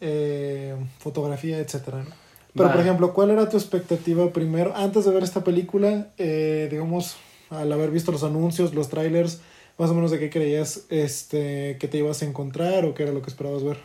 eh, 0.00 0.76
fotografía, 0.98 1.58
etc. 1.58 2.04
Pero, 2.54 2.72
por 2.72 2.80
ejemplo, 2.80 3.14
¿cuál 3.14 3.30
era 3.30 3.48
tu 3.48 3.56
expectativa 3.56 4.30
primero, 4.32 4.74
antes 4.74 5.04
de 5.04 5.10
ver 5.12 5.22
esta 5.22 5.44
película, 5.44 6.08
eh, 6.18 6.68
digamos, 6.70 7.16
al 7.50 7.72
haber 7.72 7.90
visto 7.90 8.12
los 8.12 8.24
anuncios, 8.24 8.74
los 8.74 8.88
trailers, 8.88 9.40
más 9.78 9.90
o 9.90 9.94
menos 9.94 10.10
de 10.10 10.18
qué 10.18 10.30
creías 10.30 10.84
este, 10.88 11.76
que 11.78 11.88
te 11.88 11.98
ibas 11.98 12.22
a 12.22 12.26
encontrar 12.26 12.84
o 12.84 12.94
qué 12.94 13.04
era 13.04 13.12
lo 13.12 13.22
que 13.22 13.30
esperabas 13.30 13.62
ver? 13.62 13.78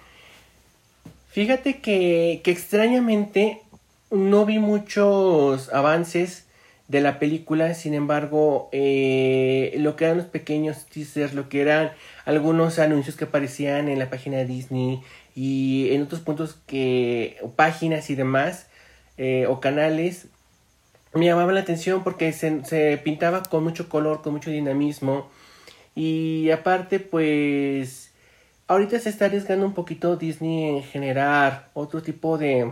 Fíjate 1.27 1.79
que, 1.79 2.41
que 2.43 2.51
extrañamente 2.51 3.61
no 4.09 4.45
vi 4.45 4.59
muchos 4.59 5.73
avances 5.73 6.45
de 6.91 6.99
la 6.99 7.19
película, 7.19 7.73
sin 7.73 7.93
embargo, 7.93 8.67
eh, 8.73 9.73
lo 9.77 9.95
que 9.95 10.03
eran 10.03 10.17
los 10.17 10.25
pequeños 10.25 10.85
teasers, 10.87 11.33
lo 11.33 11.47
que 11.47 11.61
eran 11.61 11.91
algunos 12.25 12.79
anuncios 12.79 13.15
que 13.15 13.23
aparecían 13.23 13.87
en 13.87 13.97
la 13.97 14.09
página 14.09 14.37
de 14.37 14.45
Disney 14.45 15.01
y 15.33 15.87
en 15.91 16.03
otros 16.03 16.19
puntos 16.19 16.57
que, 16.67 17.37
páginas 17.55 18.09
y 18.09 18.15
demás, 18.15 18.67
eh, 19.17 19.45
o 19.47 19.61
canales, 19.61 20.27
me 21.13 21.25
llamaban 21.25 21.55
la 21.55 21.61
atención 21.61 22.03
porque 22.03 22.31
se, 22.33 22.63
se 22.65 22.97
pintaba 23.03 23.43
con 23.43 23.63
mucho 23.63 23.89
color, 23.89 24.21
con 24.21 24.33
mucho 24.33 24.49
dinamismo. 24.49 25.29
Y 25.95 26.49
aparte 26.51 26.99
pues 26.99 28.11
ahorita 28.67 28.99
se 28.99 29.09
está 29.09 29.25
arriesgando 29.25 29.65
un 29.65 29.73
poquito 29.73 30.15
Disney 30.15 30.69
en 30.69 30.83
generar 30.83 31.69
otro 31.73 32.01
tipo 32.01 32.37
de, 32.37 32.71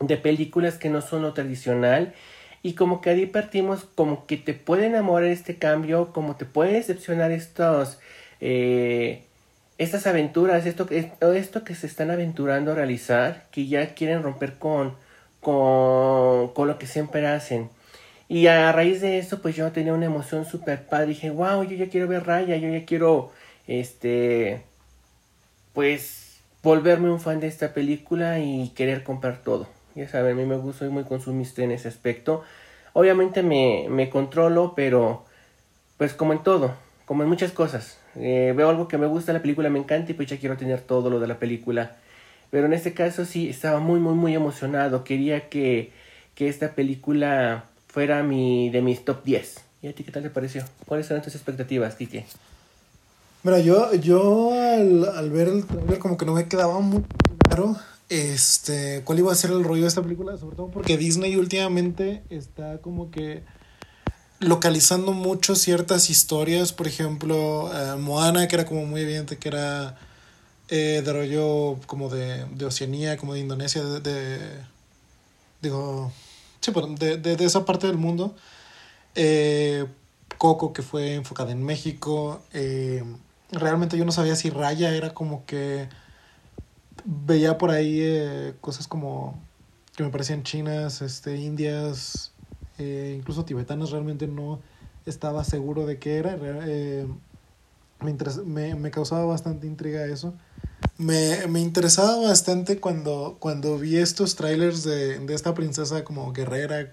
de 0.00 0.16
películas 0.18 0.76
que 0.76 0.90
no 0.90 1.00
son 1.00 1.22
lo 1.22 1.32
tradicional. 1.32 2.14
Y 2.62 2.74
como 2.74 3.00
que 3.00 3.10
ahí 3.10 3.26
partimos 3.26 3.84
como 3.94 4.26
que 4.26 4.36
te 4.36 4.52
puede 4.52 4.86
enamorar 4.86 5.30
este 5.30 5.56
cambio, 5.56 6.12
como 6.12 6.36
te 6.36 6.44
puede 6.44 6.72
decepcionar 6.72 7.30
estos, 7.30 7.98
eh, 8.40 9.24
estas 9.78 10.06
aventuras, 10.06 10.66
esto, 10.66 10.86
esto 10.90 11.64
que 11.64 11.74
se 11.74 11.86
están 11.86 12.10
aventurando 12.10 12.72
a 12.72 12.74
realizar, 12.74 13.46
que 13.52 13.68
ya 13.68 13.94
quieren 13.94 14.22
romper 14.22 14.58
con, 14.58 14.96
con, 15.46 16.48
con 16.54 16.66
lo 16.66 16.76
que 16.76 16.88
siempre 16.88 17.24
hacen. 17.24 17.70
Y 18.28 18.48
a 18.48 18.72
raíz 18.72 19.00
de 19.00 19.18
eso, 19.18 19.40
pues 19.40 19.54
yo 19.54 19.70
tenía 19.70 19.92
una 19.94 20.06
emoción 20.06 20.44
súper 20.44 20.86
padre. 20.86 21.06
Dije, 21.06 21.30
wow, 21.30 21.62
yo 21.62 21.76
ya 21.76 21.88
quiero 21.88 22.08
ver 22.08 22.26
Raya, 22.26 22.56
yo 22.56 22.68
ya 22.68 22.84
quiero, 22.84 23.30
este, 23.68 24.62
pues, 25.72 26.40
volverme 26.64 27.10
un 27.10 27.20
fan 27.20 27.38
de 27.38 27.46
esta 27.46 27.72
película 27.74 28.40
y 28.40 28.70
querer 28.70 29.04
comprar 29.04 29.42
todo. 29.44 29.68
Ya 29.94 30.08
saben, 30.08 30.32
a 30.32 30.34
mí 30.34 30.44
me 30.44 30.56
gusta, 30.56 30.80
soy 30.80 30.88
muy 30.88 31.04
consumista 31.04 31.62
en 31.62 31.70
ese 31.70 31.86
aspecto. 31.86 32.42
Obviamente 32.92 33.44
me, 33.44 33.86
me 33.88 34.10
controlo, 34.10 34.72
pero 34.74 35.24
pues 35.96 36.12
como 36.12 36.32
en 36.32 36.42
todo, 36.42 36.74
como 37.04 37.22
en 37.22 37.28
muchas 37.28 37.52
cosas. 37.52 38.00
Eh, 38.16 38.52
veo 38.56 38.68
algo 38.68 38.88
que 38.88 38.98
me 38.98 39.06
gusta, 39.06 39.32
la 39.32 39.42
película 39.42 39.70
me 39.70 39.78
encanta 39.78 40.10
y 40.10 40.14
pues 40.14 40.28
ya 40.28 40.38
quiero 40.38 40.56
tener 40.56 40.80
todo 40.80 41.08
lo 41.08 41.20
de 41.20 41.28
la 41.28 41.38
película. 41.38 41.96
Pero 42.50 42.66
en 42.66 42.72
este 42.72 42.94
caso 42.94 43.24
sí, 43.24 43.48
estaba 43.48 43.80
muy, 43.80 44.00
muy, 44.00 44.14
muy 44.14 44.34
emocionado. 44.34 45.04
Quería 45.04 45.48
que, 45.48 45.92
que 46.34 46.48
esta 46.48 46.74
película 46.74 47.64
fuera 47.88 48.22
mi, 48.22 48.70
de 48.70 48.82
mis 48.82 49.04
top 49.04 49.24
10. 49.24 49.60
¿Y 49.82 49.88
a 49.88 49.94
ti 49.94 50.04
qué 50.04 50.12
tal 50.12 50.22
te 50.22 50.30
pareció? 50.30 50.64
¿Cuáles 50.86 51.10
eran 51.10 51.22
tus 51.22 51.34
expectativas, 51.34 51.94
Kike? 51.96 52.24
Mira, 53.42 53.58
yo, 53.60 53.94
yo 53.94 54.52
al, 54.52 55.08
al 55.08 55.30
ver 55.30 55.48
el 55.48 55.64
trailer 55.64 55.98
como 55.98 56.16
que 56.16 56.26
no 56.26 56.34
me 56.34 56.48
quedaba 56.48 56.80
muy 56.80 57.04
claro 57.48 57.76
este, 58.08 59.02
cuál 59.04 59.18
iba 59.18 59.32
a 59.32 59.34
ser 59.34 59.50
el 59.50 59.64
rollo 59.64 59.82
de 59.82 59.88
esta 59.88 60.02
película, 60.02 60.36
sobre 60.36 60.56
todo 60.56 60.68
porque 60.68 60.96
Disney 60.96 61.36
últimamente 61.36 62.22
está 62.30 62.78
como 62.78 63.10
que 63.10 63.42
localizando 64.38 65.12
mucho 65.12 65.56
ciertas 65.56 66.10
historias, 66.10 66.72
por 66.72 66.86
ejemplo, 66.86 67.70
eh, 67.74 67.96
Moana, 67.96 68.46
que 68.46 68.56
era 68.56 68.66
como 68.66 68.84
muy 68.86 69.00
evidente 69.00 69.38
que 69.38 69.48
era 69.48 69.96
eh, 70.68 71.02
de 71.04 71.12
rollo 71.12 71.78
como 71.86 72.08
de, 72.08 72.44
de 72.46 72.64
Oceanía, 72.64 73.16
como 73.16 73.34
de 73.34 73.40
Indonesia, 73.40 73.82
de, 73.82 74.38
digo, 75.62 76.12
sí, 76.60 76.72
de, 76.98 77.16
de, 77.18 77.36
de, 77.36 77.44
esa 77.44 77.64
parte 77.64 77.86
del 77.86 77.96
mundo. 77.96 78.34
Eh, 79.14 79.86
Coco, 80.38 80.72
que 80.72 80.82
fue 80.82 81.14
enfocada 81.14 81.52
en 81.52 81.62
México. 81.64 82.42
Eh, 82.52 83.02
realmente 83.50 83.96
yo 83.96 84.04
no 84.04 84.12
sabía 84.12 84.36
si 84.36 84.50
Raya 84.50 84.94
era 84.94 85.14
como 85.14 85.44
que 85.46 85.88
veía 87.04 87.58
por 87.58 87.70
ahí 87.70 88.00
eh, 88.00 88.54
cosas 88.60 88.88
como 88.88 89.40
que 89.96 90.02
me 90.02 90.10
parecían 90.10 90.42
chinas, 90.42 91.00
este, 91.00 91.36
indias, 91.36 92.32
eh, 92.78 93.14
incluso 93.18 93.44
tibetanas, 93.44 93.90
realmente 93.90 94.26
no 94.26 94.60
estaba 95.06 95.44
seguro 95.44 95.86
de 95.86 95.98
qué 95.98 96.16
era. 96.18 96.36
Me, 98.00 98.16
me, 98.44 98.74
me, 98.74 98.90
causaba 98.90 99.24
bastante 99.24 99.66
intriga 99.66 100.04
eso. 100.06 100.34
Me, 100.98 101.46
me 101.48 101.60
interesaba 101.60 102.16
bastante 102.22 102.80
cuando, 102.80 103.36
cuando 103.38 103.78
vi 103.78 103.96
estos 103.96 104.36
trailers 104.36 104.84
de, 104.84 105.18
de 105.18 105.34
esta 105.34 105.54
princesa 105.54 106.04
como 106.04 106.32
guerrera. 106.32 106.92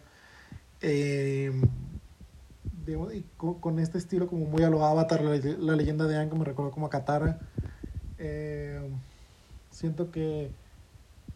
Digamos, 2.85 3.13
y 3.13 3.23
con, 3.37 3.79
este 3.79 3.97
estilo 3.97 4.27
como 4.27 4.45
muy 4.45 4.63
a 4.63 4.69
lo 4.69 4.85
Avatar, 4.85 5.21
la, 5.21 5.75
leyenda 5.75 6.05
de 6.05 6.17
Aang, 6.17 6.37
me 6.37 6.45
recuerdo 6.45 6.71
como 6.71 6.87
a 6.87 6.89
Katara. 6.89 7.39
Eh, 8.17 8.79
Siento 9.73 10.11
que 10.11 10.51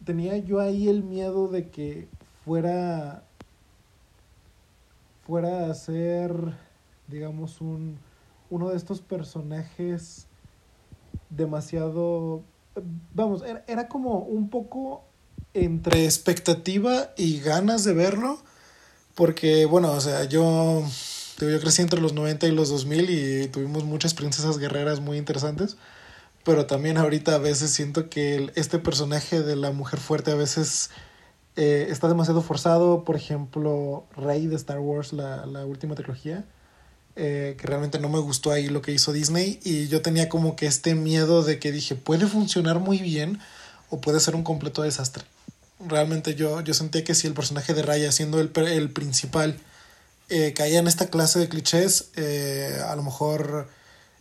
tenía 0.04 0.38
yo 0.38 0.60
ahí 0.60 0.88
el 0.88 1.02
miedo 1.02 1.48
de 1.48 1.70
que 1.70 2.06
fuera 2.44 3.24
fuera 5.26 5.68
a 5.68 5.74
ser 5.74 6.32
digamos 7.08 7.60
un 7.60 7.98
uno 8.50 8.70
de 8.70 8.76
estos 8.76 9.00
personajes 9.00 10.26
demasiado 11.30 12.42
vamos 13.14 13.42
era, 13.42 13.64
era 13.66 13.88
como 13.88 14.18
un 14.18 14.48
poco 14.50 15.04
entre 15.54 16.04
expectativa 16.04 17.10
y 17.16 17.40
ganas 17.40 17.84
de 17.84 17.94
verlo 17.94 18.38
Porque, 19.14 19.64
bueno, 19.66 19.92
o 19.92 20.00
sea, 20.00 20.24
yo, 20.24 20.84
yo 21.40 21.60
crecí 21.60 21.82
entre 21.82 22.00
los 22.00 22.12
90 22.12 22.46
y 22.46 22.52
los 22.52 22.68
2000 22.68 23.10
y 23.10 23.48
tuvimos 23.48 23.84
muchas 23.84 24.14
princesas 24.14 24.58
guerreras 24.58 25.00
muy 25.00 25.18
interesantes. 25.18 25.76
Pero 26.44 26.66
también 26.66 26.98
ahorita 26.98 27.34
a 27.34 27.38
veces 27.38 27.72
siento 27.72 28.08
que 28.08 28.52
este 28.54 28.78
personaje 28.78 29.42
de 29.42 29.56
la 29.56 29.72
mujer 29.72 29.98
fuerte 29.98 30.30
a 30.30 30.36
veces 30.36 30.90
eh, 31.56 31.88
está 31.90 32.06
demasiado 32.06 32.42
forzado. 32.42 33.02
Por 33.04 33.16
ejemplo, 33.16 34.04
Rey 34.16 34.46
de 34.46 34.54
Star 34.54 34.78
Wars, 34.78 35.12
la, 35.12 35.46
la 35.46 35.66
última 35.66 35.96
trilogía. 35.96 36.44
Eh, 37.20 37.56
que 37.58 37.66
realmente 37.66 37.98
no 37.98 38.08
me 38.08 38.20
gustó 38.20 38.52
ahí 38.52 38.68
lo 38.68 38.80
que 38.80 38.92
hizo 38.92 39.12
Disney. 39.12 39.58
Y 39.64 39.88
yo 39.88 40.02
tenía 40.02 40.28
como 40.28 40.54
que 40.56 40.66
este 40.66 40.94
miedo 40.94 41.42
de 41.42 41.58
que 41.58 41.72
dije, 41.72 41.96
puede 41.96 42.26
funcionar 42.26 42.78
muy 42.78 42.98
bien 42.98 43.40
o 43.90 44.00
puede 44.00 44.20
ser 44.20 44.36
un 44.36 44.44
completo 44.44 44.82
desastre 44.82 45.24
realmente 45.86 46.34
yo, 46.34 46.60
yo 46.60 46.74
sentía 46.74 47.04
que 47.04 47.14
si 47.14 47.26
el 47.26 47.34
personaje 47.34 47.74
de 47.74 47.82
Raya, 47.82 48.10
siendo 48.12 48.40
el, 48.40 48.50
el 48.56 48.90
principal, 48.90 49.58
eh, 50.28 50.52
caía 50.54 50.78
en 50.78 50.88
esta 50.88 51.08
clase 51.08 51.38
de 51.38 51.48
clichés, 51.48 52.10
eh, 52.16 52.82
a 52.86 52.94
lo 52.96 53.02
mejor 53.02 53.68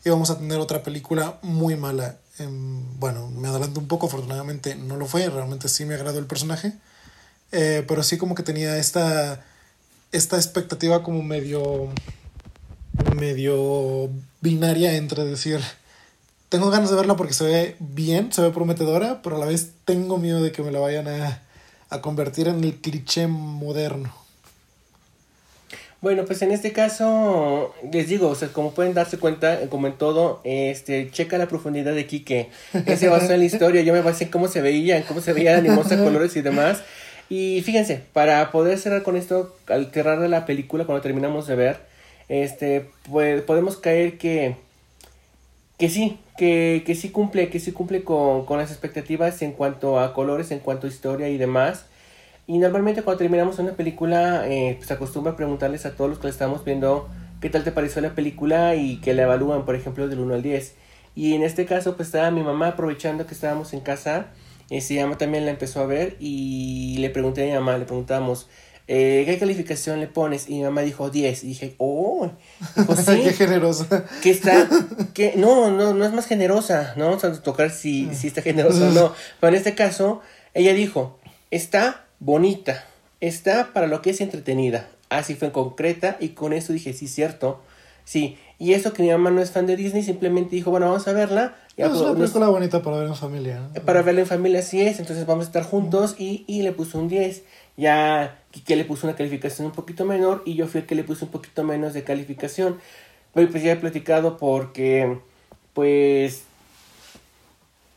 íbamos 0.05 0.29
a 0.29 0.37
tener 0.37 0.59
otra 0.59 0.83
película 0.83 1.39
muy 1.41 1.75
mala. 1.75 2.17
Em, 2.39 2.99
bueno, 2.99 3.29
me 3.29 3.47
adelanto 3.47 3.79
un 3.79 3.87
poco, 3.87 4.07
afortunadamente 4.07 4.75
no 4.75 4.95
lo 4.97 5.07
fue, 5.07 5.29
realmente 5.29 5.67
sí 5.67 5.85
me 5.85 5.95
agradó 5.95 6.19
el 6.19 6.27
personaje, 6.27 6.73
eh, 7.51 7.83
pero 7.87 8.03
sí 8.03 8.17
como 8.17 8.35
que 8.35 8.43
tenía 8.43 8.77
esta, 8.77 9.43
esta 10.11 10.37
expectativa 10.37 11.03
como 11.03 11.23
medio, 11.23 11.89
medio 13.15 14.09
binaria 14.41 14.95
entre 14.95 15.23
decir, 15.25 15.59
tengo 16.49 16.69
ganas 16.69 16.89
de 16.89 16.95
verla 16.95 17.15
porque 17.15 17.33
se 17.33 17.43
ve 17.43 17.75
bien, 17.79 18.31
se 18.31 18.41
ve 18.41 18.51
prometedora, 18.51 19.21
pero 19.21 19.35
a 19.35 19.39
la 19.39 19.45
vez 19.45 19.71
tengo 19.85 20.17
miedo 20.17 20.41
de 20.41 20.51
que 20.51 20.61
me 20.63 20.71
la 20.71 20.79
vayan 20.79 21.07
a, 21.07 21.41
a 21.89 22.01
convertir 22.01 22.47
en 22.47 22.63
el 22.63 22.75
cliché 22.75 23.27
moderno. 23.27 24.13
Bueno, 25.99 26.25
pues 26.25 26.43
en 26.43 26.51
este 26.51 26.73
caso, 26.73 27.73
les 27.91 28.07
digo, 28.07 28.29
o 28.29 28.35
sea, 28.35 28.49
como 28.49 28.71
pueden 28.71 28.93
darse 28.93 29.17
cuenta, 29.17 29.67
como 29.67 29.87
en 29.87 29.93
todo, 29.97 30.41
este, 30.43 31.09
checa 31.09 31.39
la 31.39 31.47
profundidad 31.47 31.95
de 31.95 32.05
Quique. 32.05 32.49
Ese 32.85 33.09
basó 33.09 33.33
en 33.33 33.39
la 33.39 33.45
historia, 33.45 33.81
yo 33.81 33.93
me 33.93 34.01
basé 34.01 34.25
en 34.25 34.29
cómo 34.29 34.47
se 34.47 34.61
veía, 34.61 34.97
en 34.97 35.03
cómo 35.03 35.21
se 35.21 35.33
veía 35.33 35.57
animosa, 35.57 35.97
colores 35.97 36.35
y 36.35 36.41
demás. 36.41 36.81
Y 37.29 37.63
fíjense, 37.63 38.03
para 38.13 38.51
poder 38.51 38.77
cerrar 38.77 39.01
con 39.01 39.17
esto, 39.17 39.55
al 39.67 39.91
cerrar 39.91 40.19
de 40.19 40.29
la 40.29 40.45
película, 40.45 40.85
cuando 40.85 41.01
terminamos 41.01 41.47
de 41.47 41.55
ver, 41.55 41.79
este, 42.29 42.89
pues 43.09 43.41
podemos 43.41 43.77
caer 43.77 44.17
que, 44.17 44.55
que 45.77 45.89
sí, 45.89 46.19
que, 46.37 46.83
que 46.85 46.95
sí 46.95 47.09
cumple, 47.09 47.49
que 47.49 47.59
sí 47.59 47.71
cumple 47.71 48.03
con, 48.03 48.45
con 48.45 48.57
las 48.57 48.71
expectativas 48.71 49.41
en 49.41 49.51
cuanto 49.53 49.99
a 49.99 50.13
colores, 50.13 50.51
en 50.51 50.59
cuanto 50.59 50.87
a 50.87 50.89
historia 50.89 51.29
y 51.29 51.37
demás. 51.37 51.85
Y 52.47 52.59
normalmente 52.59 53.03
cuando 53.03 53.19
terminamos 53.19 53.59
una 53.59 53.73
película, 53.73 54.47
eh, 54.47 54.75
pues 54.77 54.89
acostumbra 54.91 55.35
preguntarles 55.35 55.85
a 55.85 55.95
todos 55.95 56.09
los 56.09 56.19
que 56.19 56.27
la 56.27 56.31
estamos 56.31 56.63
viendo 56.63 57.09
qué 57.41 57.49
tal 57.49 57.63
te 57.63 57.71
pareció 57.71 58.01
la 58.01 58.15
película 58.15 58.75
y 58.75 58.97
que 58.97 59.13
la 59.13 59.23
evalúan, 59.23 59.65
por 59.65 59.75
ejemplo, 59.75 60.07
del 60.07 60.19
1 60.19 60.35
al 60.35 60.41
10. 60.41 60.75
Y 61.15 61.33
en 61.33 61.43
este 61.43 61.65
caso, 61.65 61.95
pues 61.95 62.07
estaba 62.09 62.31
mi 62.31 62.43
mamá 62.43 62.69
aprovechando 62.69 63.25
que 63.25 63.33
estábamos 63.33 63.73
en 63.73 63.81
casa, 63.81 64.27
eh, 64.69 64.81
se 64.81 64.95
llama 64.95 65.17
también 65.17 65.45
la 65.45 65.51
empezó 65.51 65.81
a 65.81 65.85
ver 65.85 66.15
y 66.19 66.97
le 66.99 67.09
pregunté 67.09 67.43
a 67.43 67.45
mi 67.47 67.53
mamá, 67.53 67.77
le 67.77 67.85
preguntamos, 67.85 68.47
eh, 68.89 69.23
¿qué 69.25 69.37
calificación 69.37 69.99
le 69.99 70.07
pones? 70.07 70.47
Y 70.47 70.55
mi 70.55 70.63
mamá 70.63 70.81
dijo 70.81 71.09
10. 71.09 71.43
Y 71.43 71.47
dije, 71.47 71.75
oh, 71.77 72.31
qué 73.05 73.33
generosa. 73.33 74.05
Que 74.21 74.29
está, 74.29 74.67
que 75.13 75.33
no, 75.35 75.69
no, 75.71 75.93
no 75.93 76.05
es 76.05 76.13
más 76.13 76.25
generosa, 76.25 76.93
¿no? 76.95 77.07
Vamos 77.07 77.23
a 77.25 77.41
tocar 77.41 77.69
si, 77.69 78.13
si 78.15 78.27
está 78.27 78.41
generosa 78.41 78.87
o 78.87 78.91
no. 78.91 79.13
Pero 79.39 79.49
en 79.49 79.55
este 79.55 79.75
caso, 79.75 80.21
ella 80.53 80.73
dijo, 80.73 81.19
está 81.51 82.05
bonita, 82.19 82.85
está 83.19 83.73
para 83.73 83.87
lo 83.87 84.01
que 84.01 84.11
es 84.11 84.21
entretenida. 84.21 84.87
Así 85.09 85.35
fue 85.35 85.47
en 85.49 85.53
concreta 85.53 86.17
y 86.19 86.29
con 86.29 86.53
eso 86.53 86.71
dije, 86.71 86.93
sí, 86.93 87.07
cierto. 87.07 87.61
Sí, 88.05 88.37
y 88.57 88.71
eso 88.71 88.93
que 88.93 89.03
mi 89.03 89.09
mamá 89.09 89.31
no 89.31 89.41
es 89.41 89.51
fan 89.51 89.67
de 89.67 89.75
Disney, 89.75 90.01
simplemente 90.01 90.55
dijo, 90.55 90.71
bueno, 90.71 90.85
vamos 90.87 91.07
a 91.09 91.13
verla. 91.13 91.57
es 91.75 91.89
una 91.89 92.13
película 92.13 92.47
bonita 92.47 92.81
para 92.81 92.99
ver 92.99 93.07
en 93.07 93.15
familia. 93.15 93.69
Para 93.85 94.01
verla 94.01 94.21
en 94.21 94.27
familia, 94.27 94.61
sí 94.61 94.81
es. 94.81 94.99
Entonces 95.01 95.25
vamos 95.25 95.45
a 95.45 95.47
estar 95.47 95.63
juntos 95.63 96.15
y, 96.17 96.45
y 96.47 96.61
le 96.61 96.71
puso 96.71 96.99
un 96.99 97.09
10. 97.09 97.43
Ya 97.77 98.39
Quique 98.51 98.75
le 98.75 98.85
puso 98.85 99.07
una 99.07 99.15
calificación 99.15 99.67
un 99.67 99.73
poquito 99.73 100.03
menor 100.03 100.41
y 100.45 100.55
yo 100.55 100.67
fui 100.67 100.81
el 100.81 100.87
que 100.87 100.95
le 100.95 101.03
puse 101.03 101.25
un 101.25 101.31
poquito 101.31 101.63
menos 101.63 101.93
de 101.93 102.03
calificación. 102.03 102.79
Pero 103.33 103.49
pues 103.49 103.63
ya 103.63 103.73
he 103.73 103.75
platicado 103.77 104.37
porque 104.37 105.19
pues 105.73 106.43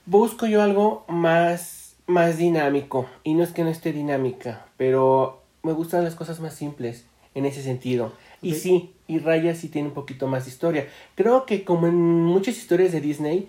busco 0.06 0.46
yo 0.46 0.62
algo 0.62 1.04
más, 1.08 1.96
más 2.06 2.36
dinámico. 2.36 3.08
Y 3.24 3.34
no 3.34 3.42
es 3.42 3.50
que 3.50 3.64
no 3.64 3.70
esté 3.70 3.92
dinámica, 3.92 4.66
pero 4.76 5.42
me 5.62 5.72
gustan 5.72 6.04
las 6.04 6.14
cosas 6.14 6.40
más 6.40 6.54
simples 6.54 7.06
en 7.34 7.46
ese 7.46 7.62
sentido. 7.62 8.12
Y 8.42 8.54
sí, 8.54 8.92
y 9.06 9.18
Raya 9.18 9.54
sí 9.54 9.68
tiene 9.68 9.88
un 9.88 9.94
poquito 9.94 10.26
más 10.26 10.44
de 10.44 10.50
historia. 10.50 10.88
Creo 11.14 11.46
que 11.46 11.64
como 11.64 11.86
en 11.86 11.94
muchas 11.94 12.56
historias 12.56 12.92
de 12.92 13.00
Disney, 13.00 13.48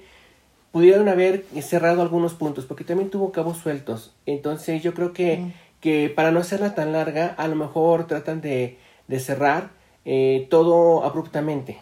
pudieron 0.71 1.09
haber 1.09 1.45
cerrado 1.61 2.01
algunos 2.01 2.33
puntos, 2.33 2.65
porque 2.65 2.83
también 2.83 3.09
tuvo 3.09 3.31
cabos 3.31 3.57
sueltos. 3.57 4.13
Entonces 4.25 4.83
yo 4.83 4.93
creo 4.93 5.13
que 5.13 5.53
que 5.81 6.09
para 6.09 6.31
no 6.31 6.39
hacerla 6.39 6.75
tan 6.75 6.93
larga, 6.93 7.33
a 7.37 7.47
lo 7.47 7.55
mejor 7.55 8.07
tratan 8.07 8.39
de, 8.39 8.77
de 9.07 9.19
cerrar 9.19 9.71
eh, 10.05 10.47
todo 10.49 11.03
abruptamente, 11.03 11.79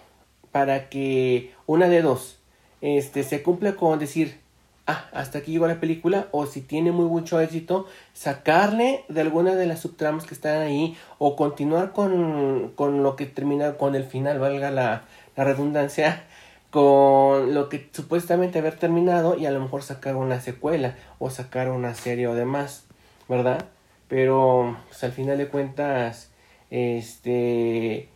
para 0.51 0.89
que 0.89 1.53
una 1.67 1.89
de 1.89 2.01
dos, 2.01 2.39
este, 2.81 3.23
se 3.23 3.43
cumpla 3.43 3.75
con 3.75 3.99
decir, 3.99 4.39
ah, 4.87 5.05
hasta 5.13 5.39
aquí 5.39 5.51
llegó 5.51 5.67
la 5.67 5.81
película, 5.81 6.27
o 6.31 6.45
si 6.45 6.61
tiene 6.61 6.91
muy 6.91 7.05
mucho 7.05 7.41
éxito, 7.41 7.87
sacarle 8.13 9.03
de 9.09 9.21
alguna 9.21 9.55
de 9.55 9.67
las 9.67 9.81
subtramas 9.81 10.25
que 10.25 10.33
están 10.33 10.61
ahí, 10.61 10.97
o 11.17 11.35
continuar 11.35 11.91
con, 11.91 12.71
con 12.75 13.03
lo 13.03 13.15
que 13.17 13.25
termina 13.25 13.73
con 13.77 13.95
el 13.95 14.05
final, 14.05 14.39
valga 14.39 14.71
la, 14.71 15.03
la 15.35 15.43
redundancia, 15.43 16.23
con 16.71 17.53
lo 17.53 17.67
que 17.67 17.89
supuestamente 17.91 18.59
haber 18.59 18.77
terminado 18.77 19.37
y 19.37 19.45
a 19.45 19.51
lo 19.51 19.59
mejor 19.59 19.81
sacar 19.81 20.15
una 20.15 20.39
secuela 20.39 20.95
o 21.17 21.29
sacar 21.29 21.69
una 21.69 21.95
serie 21.95 22.27
o 22.27 22.35
demás, 22.35 22.85
¿verdad? 23.27 23.65
Pero 24.09 24.77
pues, 24.87 25.03
al 25.03 25.13
final 25.13 25.37
de 25.37 25.47
cuentas, 25.47 26.31
este 26.69 28.09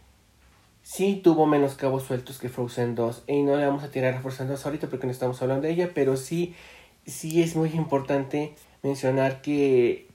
sí 0.81 1.21
tuvo 1.23 1.45
menos 1.45 1.75
cabos 1.75 2.03
sueltos 2.03 2.39
que 2.39 2.49
Frozen 2.49 2.95
2. 2.95 3.23
Y 3.27 3.43
no 3.43 3.55
le 3.55 3.65
vamos 3.65 3.83
a 3.83 3.91
tirar 3.91 4.15
a 4.15 4.21
Frozen 4.21 4.49
2 4.49 4.65
ahorita 4.65 4.87
porque 4.89 5.07
no 5.07 5.13
estamos 5.13 5.41
hablando 5.41 5.67
de 5.67 5.73
ella, 5.73 5.91
pero 5.95 6.17
sí, 6.17 6.55
sí 7.05 7.41
es 7.41 7.55
muy 7.55 7.69
importante 7.69 8.53
mencionar 8.81 9.41
que, 9.41 10.07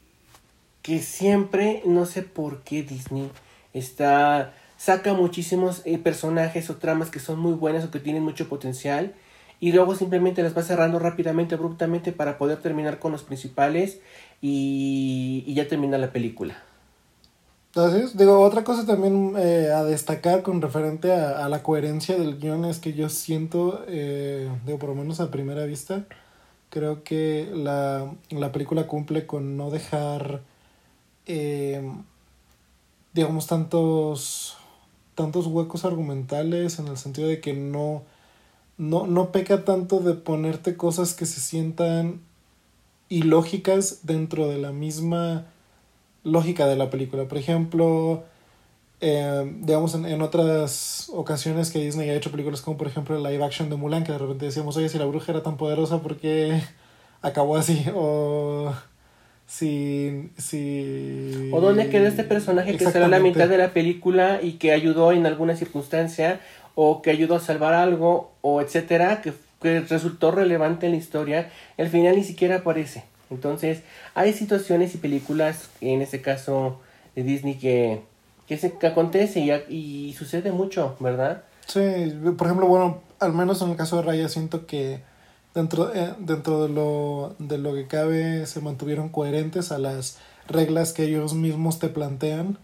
que 0.82 0.98
siempre, 0.98 1.82
no 1.86 2.04
sé 2.04 2.22
por 2.22 2.62
qué 2.62 2.82
Disney 2.82 3.30
está 3.72 4.52
saca 4.76 5.12
muchísimos 5.12 5.82
eh, 5.84 5.98
personajes 5.98 6.70
o 6.70 6.76
tramas 6.76 7.10
que 7.10 7.18
son 7.18 7.38
muy 7.40 7.54
buenas 7.54 7.84
o 7.84 7.90
que 7.90 7.98
tienen 7.98 8.22
mucho 8.22 8.48
potencial 8.48 9.14
y 9.60 9.72
luego 9.72 9.96
simplemente 9.96 10.42
las 10.42 10.56
va 10.56 10.62
cerrando 10.62 11.00
rápidamente, 11.00 11.56
abruptamente 11.56 12.12
para 12.12 12.38
poder 12.38 12.58
terminar 12.58 13.00
con 13.00 13.10
los 13.10 13.24
principales 13.24 14.00
y, 14.40 15.44
y 15.46 15.54
ya 15.54 15.68
termina 15.68 15.98
la 15.98 16.12
película. 16.12 16.62
Entonces, 17.68 18.16
digo, 18.16 18.40
otra 18.40 18.64
cosa 18.64 18.86
también 18.86 19.34
eh, 19.36 19.70
a 19.72 19.84
destacar 19.84 20.42
con 20.42 20.62
referente 20.62 21.12
a, 21.12 21.44
a, 21.44 21.48
la 21.48 21.62
coherencia 21.62 22.18
del 22.18 22.38
guion 22.38 22.64
es 22.64 22.78
que 22.78 22.94
yo 22.94 23.08
siento, 23.08 23.84
eh, 23.86 24.50
digo, 24.66 24.78
por 24.78 24.88
lo 24.88 24.94
menos 24.94 25.20
a 25.20 25.30
primera 25.30 25.64
vista, 25.64 26.06
creo 26.70 27.04
que 27.04 27.50
la, 27.54 28.10
la 28.30 28.52
película 28.52 28.86
cumple 28.86 29.26
con 29.26 29.56
no 29.56 29.70
dejar, 29.70 30.40
eh, 31.26 31.88
digamos, 33.12 33.46
tantos, 33.46 34.56
tantos 35.14 35.46
huecos 35.46 35.84
argumentales 35.84 36.78
en 36.78 36.88
el 36.88 36.96
sentido 36.96 37.28
de 37.28 37.40
que 37.40 37.52
no, 37.52 38.02
no, 38.78 39.06
no 39.06 39.30
peca 39.30 39.64
tanto 39.64 40.00
de 40.00 40.14
ponerte 40.14 40.76
cosas 40.76 41.14
que 41.14 41.26
se 41.26 41.40
sientan 41.40 42.22
ilógicas 43.08 44.06
dentro 44.06 44.48
de 44.48 44.58
la 44.58 44.72
misma 44.72 45.46
lógica 46.24 46.66
de 46.66 46.76
la 46.76 46.90
película. 46.90 47.24
Por 47.24 47.38
ejemplo, 47.38 48.24
eh, 49.00 49.52
digamos 49.60 49.94
en, 49.94 50.06
en, 50.06 50.22
otras 50.22 51.10
ocasiones 51.14 51.70
que 51.70 51.78
Disney 51.78 52.10
ha 52.10 52.14
hecho 52.14 52.30
películas 52.30 52.60
como 52.60 52.76
por 52.76 52.88
ejemplo 52.88 53.16
el 53.16 53.22
live 53.22 53.44
action 53.44 53.70
de 53.70 53.76
Mulan, 53.76 54.04
que 54.04 54.12
de 54.12 54.18
repente 54.18 54.46
decíamos, 54.46 54.76
oye, 54.76 54.88
si 54.88 54.98
la 54.98 55.06
bruja 55.06 55.32
era 55.32 55.42
tan 55.42 55.56
poderosa, 55.56 56.02
¿por 56.02 56.16
qué 56.16 56.60
acabó 57.22 57.56
así? 57.56 57.84
O 57.94 58.72
si... 59.46 60.30
si... 60.36 61.50
O 61.52 61.60
dónde 61.60 61.88
quedó 61.88 62.06
este 62.06 62.24
personaje 62.24 62.76
que 62.76 62.84
será 62.90 63.08
la 63.08 63.18
mitad 63.20 63.48
de 63.48 63.58
la 63.58 63.72
película 63.72 64.40
y 64.42 64.52
que 64.52 64.72
ayudó 64.72 65.12
en 65.12 65.26
alguna 65.26 65.56
circunstancia 65.56 66.40
o 66.74 67.02
que 67.02 67.10
ayudó 67.10 67.36
a 67.36 67.40
salvar 67.40 67.74
algo 67.74 68.32
o 68.42 68.60
etcétera, 68.60 69.22
que 69.22 69.32
que 69.60 69.80
resultó 69.80 70.30
relevante 70.30 70.86
en 70.86 70.92
la 70.92 70.98
historia, 70.98 71.50
al 71.76 71.88
final 71.88 72.16
ni 72.16 72.24
siquiera 72.24 72.56
aparece. 72.56 73.04
Entonces, 73.30 73.82
hay 74.14 74.32
situaciones 74.32 74.94
y 74.94 74.98
películas, 74.98 75.68
en 75.80 76.00
este 76.00 76.22
caso 76.22 76.80
de 77.14 77.22
Disney, 77.22 77.58
que, 77.58 78.02
que, 78.46 78.56
se, 78.56 78.72
que 78.78 78.86
acontece 78.86 79.40
y, 79.40 79.50
y, 80.08 80.12
sucede 80.14 80.52
mucho, 80.52 80.96
¿verdad? 81.00 81.44
Sí, 81.66 81.80
por 82.36 82.46
ejemplo, 82.46 82.66
bueno, 82.66 83.02
al 83.18 83.34
menos 83.34 83.60
en 83.60 83.70
el 83.70 83.76
caso 83.76 83.96
de 83.96 84.02
Raya 84.02 84.28
siento 84.28 84.66
que 84.66 85.00
dentro, 85.54 85.94
eh, 85.94 86.14
dentro 86.18 86.62
de, 86.62 86.72
lo, 86.72 87.34
de 87.38 87.58
lo 87.58 87.74
que 87.74 87.86
cabe 87.86 88.46
se 88.46 88.60
mantuvieron 88.60 89.10
coherentes 89.10 89.72
a 89.72 89.78
las 89.78 90.18
reglas 90.46 90.92
que 90.94 91.04
ellos 91.04 91.34
mismos 91.34 91.78
te 91.78 91.88
plantean. 91.88 92.58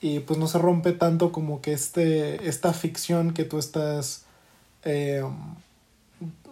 y 0.00 0.18
pues 0.20 0.38
no 0.38 0.48
se 0.48 0.58
rompe 0.58 0.92
tanto 0.92 1.30
como 1.30 1.60
que 1.60 1.72
este, 1.72 2.48
esta 2.48 2.72
ficción 2.72 3.32
que 3.34 3.44
tú 3.44 3.58
estás... 3.58 4.24
Eh, 4.84 5.22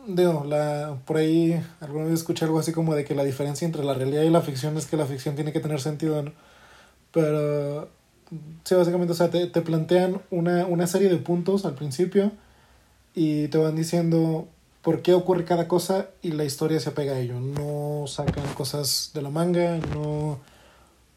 digo, 0.06 0.44
la, 0.44 0.98
por 1.04 1.18
ahí 1.18 1.60
alguna 1.80 2.04
vez 2.04 2.14
escuché 2.14 2.44
algo 2.44 2.58
así 2.58 2.72
como 2.72 2.94
de 2.94 3.04
que 3.04 3.14
la 3.14 3.24
diferencia 3.24 3.66
entre 3.66 3.84
la 3.84 3.94
realidad 3.94 4.22
y 4.22 4.30
la 4.30 4.42
ficción 4.42 4.76
es 4.76 4.86
que 4.86 4.96
la 4.96 5.06
ficción 5.06 5.34
tiene 5.34 5.52
que 5.52 5.60
tener 5.60 5.80
sentido, 5.80 6.22
¿no? 6.22 6.32
Pero 7.12 7.88
sí, 8.64 8.74
básicamente, 8.74 9.12
o 9.12 9.16
sea, 9.16 9.30
te, 9.30 9.46
te 9.46 9.62
plantean 9.62 10.22
una, 10.30 10.66
una 10.66 10.86
serie 10.86 11.08
de 11.08 11.16
puntos 11.16 11.64
al 11.64 11.74
principio 11.74 12.32
y 13.14 13.48
te 13.48 13.58
van 13.58 13.76
diciendo 13.76 14.48
por 14.82 15.02
qué 15.02 15.14
ocurre 15.14 15.44
cada 15.44 15.68
cosa 15.68 16.08
y 16.22 16.32
la 16.32 16.44
historia 16.44 16.80
se 16.80 16.90
apega 16.90 17.14
a 17.14 17.18
ello. 17.18 17.38
No 17.40 18.06
sacan 18.06 18.46
cosas 18.54 19.10
de 19.14 19.22
la 19.22 19.30
manga, 19.30 19.78
no 19.94 20.38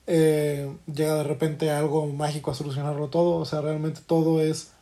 eh, 0.08 0.76
llega 0.94 1.16
de 1.16 1.24
repente 1.24 1.72
algo 1.72 2.08
mágico 2.08 2.52
a 2.52 2.56
solucionarlo 2.56 3.10
todo. 3.10 3.38
O 3.38 3.46
sea, 3.46 3.62
realmente 3.62 4.02
todo 4.06 4.42
es 4.42 4.73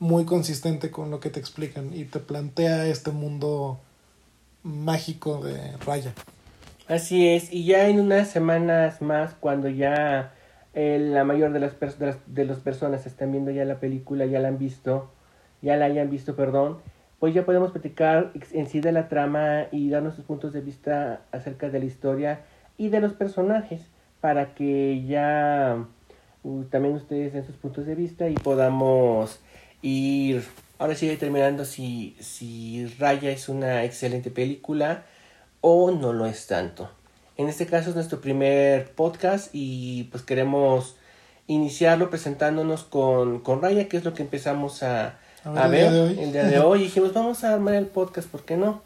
muy 0.00 0.24
consistente 0.24 0.90
con 0.90 1.10
lo 1.10 1.20
que 1.20 1.30
te 1.30 1.38
explican 1.38 1.94
y 1.94 2.04
te 2.04 2.18
plantea 2.18 2.86
este 2.86 3.12
mundo 3.12 3.78
mágico 4.62 5.42
de 5.44 5.76
Raya. 5.86 6.12
Así 6.88 7.28
es, 7.28 7.52
y 7.52 7.66
ya 7.66 7.86
en 7.86 8.00
unas 8.00 8.28
semanas 8.28 9.00
más, 9.00 9.34
cuando 9.38 9.68
ya 9.68 10.32
eh, 10.74 10.98
la 11.00 11.22
mayor 11.22 11.52
de 11.52 11.60
las, 11.60 11.78
de 11.78 12.06
las, 12.06 12.16
de 12.26 12.44
las 12.44 12.58
personas 12.58 13.06
están 13.06 13.30
viendo 13.30 13.52
ya 13.52 13.64
la 13.64 13.78
película, 13.78 14.26
ya 14.26 14.40
la 14.40 14.48
han 14.48 14.58
visto, 14.58 15.10
ya 15.62 15.76
la 15.76 15.84
hayan 15.84 16.10
visto, 16.10 16.34
perdón, 16.34 16.78
pues 17.20 17.34
ya 17.34 17.44
podemos 17.44 17.70
platicar 17.70 18.32
en 18.52 18.66
sí 18.66 18.80
de 18.80 18.92
la 18.92 19.08
trama 19.08 19.66
y 19.70 19.90
dar 19.90 20.02
nuestros 20.02 20.26
puntos 20.26 20.54
de 20.54 20.62
vista 20.62 21.20
acerca 21.30 21.68
de 21.68 21.78
la 21.78 21.84
historia 21.84 22.40
y 22.78 22.88
de 22.88 23.00
los 23.00 23.12
personajes 23.12 23.82
para 24.22 24.54
que 24.54 25.04
ya 25.06 25.84
uh, 26.42 26.64
también 26.64 26.94
ustedes 26.94 27.34
den 27.34 27.44
sus 27.44 27.56
puntos 27.56 27.84
de 27.84 27.94
vista 27.94 28.28
y 28.30 28.34
podamos 28.34 29.40
ir 29.82 30.44
ahora 30.78 30.94
sí 30.94 31.14
terminando 31.16 31.64
si, 31.64 32.16
si 32.20 32.86
Raya 32.98 33.30
es 33.30 33.48
una 33.48 33.84
excelente 33.84 34.30
película 34.30 35.04
o 35.60 35.90
no 35.90 36.12
lo 36.12 36.26
es 36.26 36.46
tanto. 36.46 36.90
En 37.36 37.48
este 37.48 37.66
caso 37.66 37.90
es 37.90 37.94
nuestro 37.94 38.20
primer 38.20 38.90
podcast 38.92 39.50
y 39.52 40.04
pues 40.04 40.22
queremos 40.22 40.96
iniciarlo 41.46 42.10
presentándonos 42.10 42.84
con, 42.84 43.40
con 43.40 43.60
Raya, 43.60 43.88
que 43.88 43.96
es 43.96 44.04
lo 44.04 44.14
que 44.14 44.22
empezamos 44.22 44.82
a, 44.82 45.18
a, 45.44 45.68
ver, 45.68 45.92
el 46.18 46.32
día 46.32 46.44
de 46.44 46.58
hoy. 46.60 46.84
dijimos, 46.84 47.12
vamos 47.12 47.44
a 47.44 47.54
armar 47.54 47.74
el 47.74 47.86
podcast, 47.86 48.28
¿por 48.28 48.44
qué 48.44 48.56
no? 48.56 48.82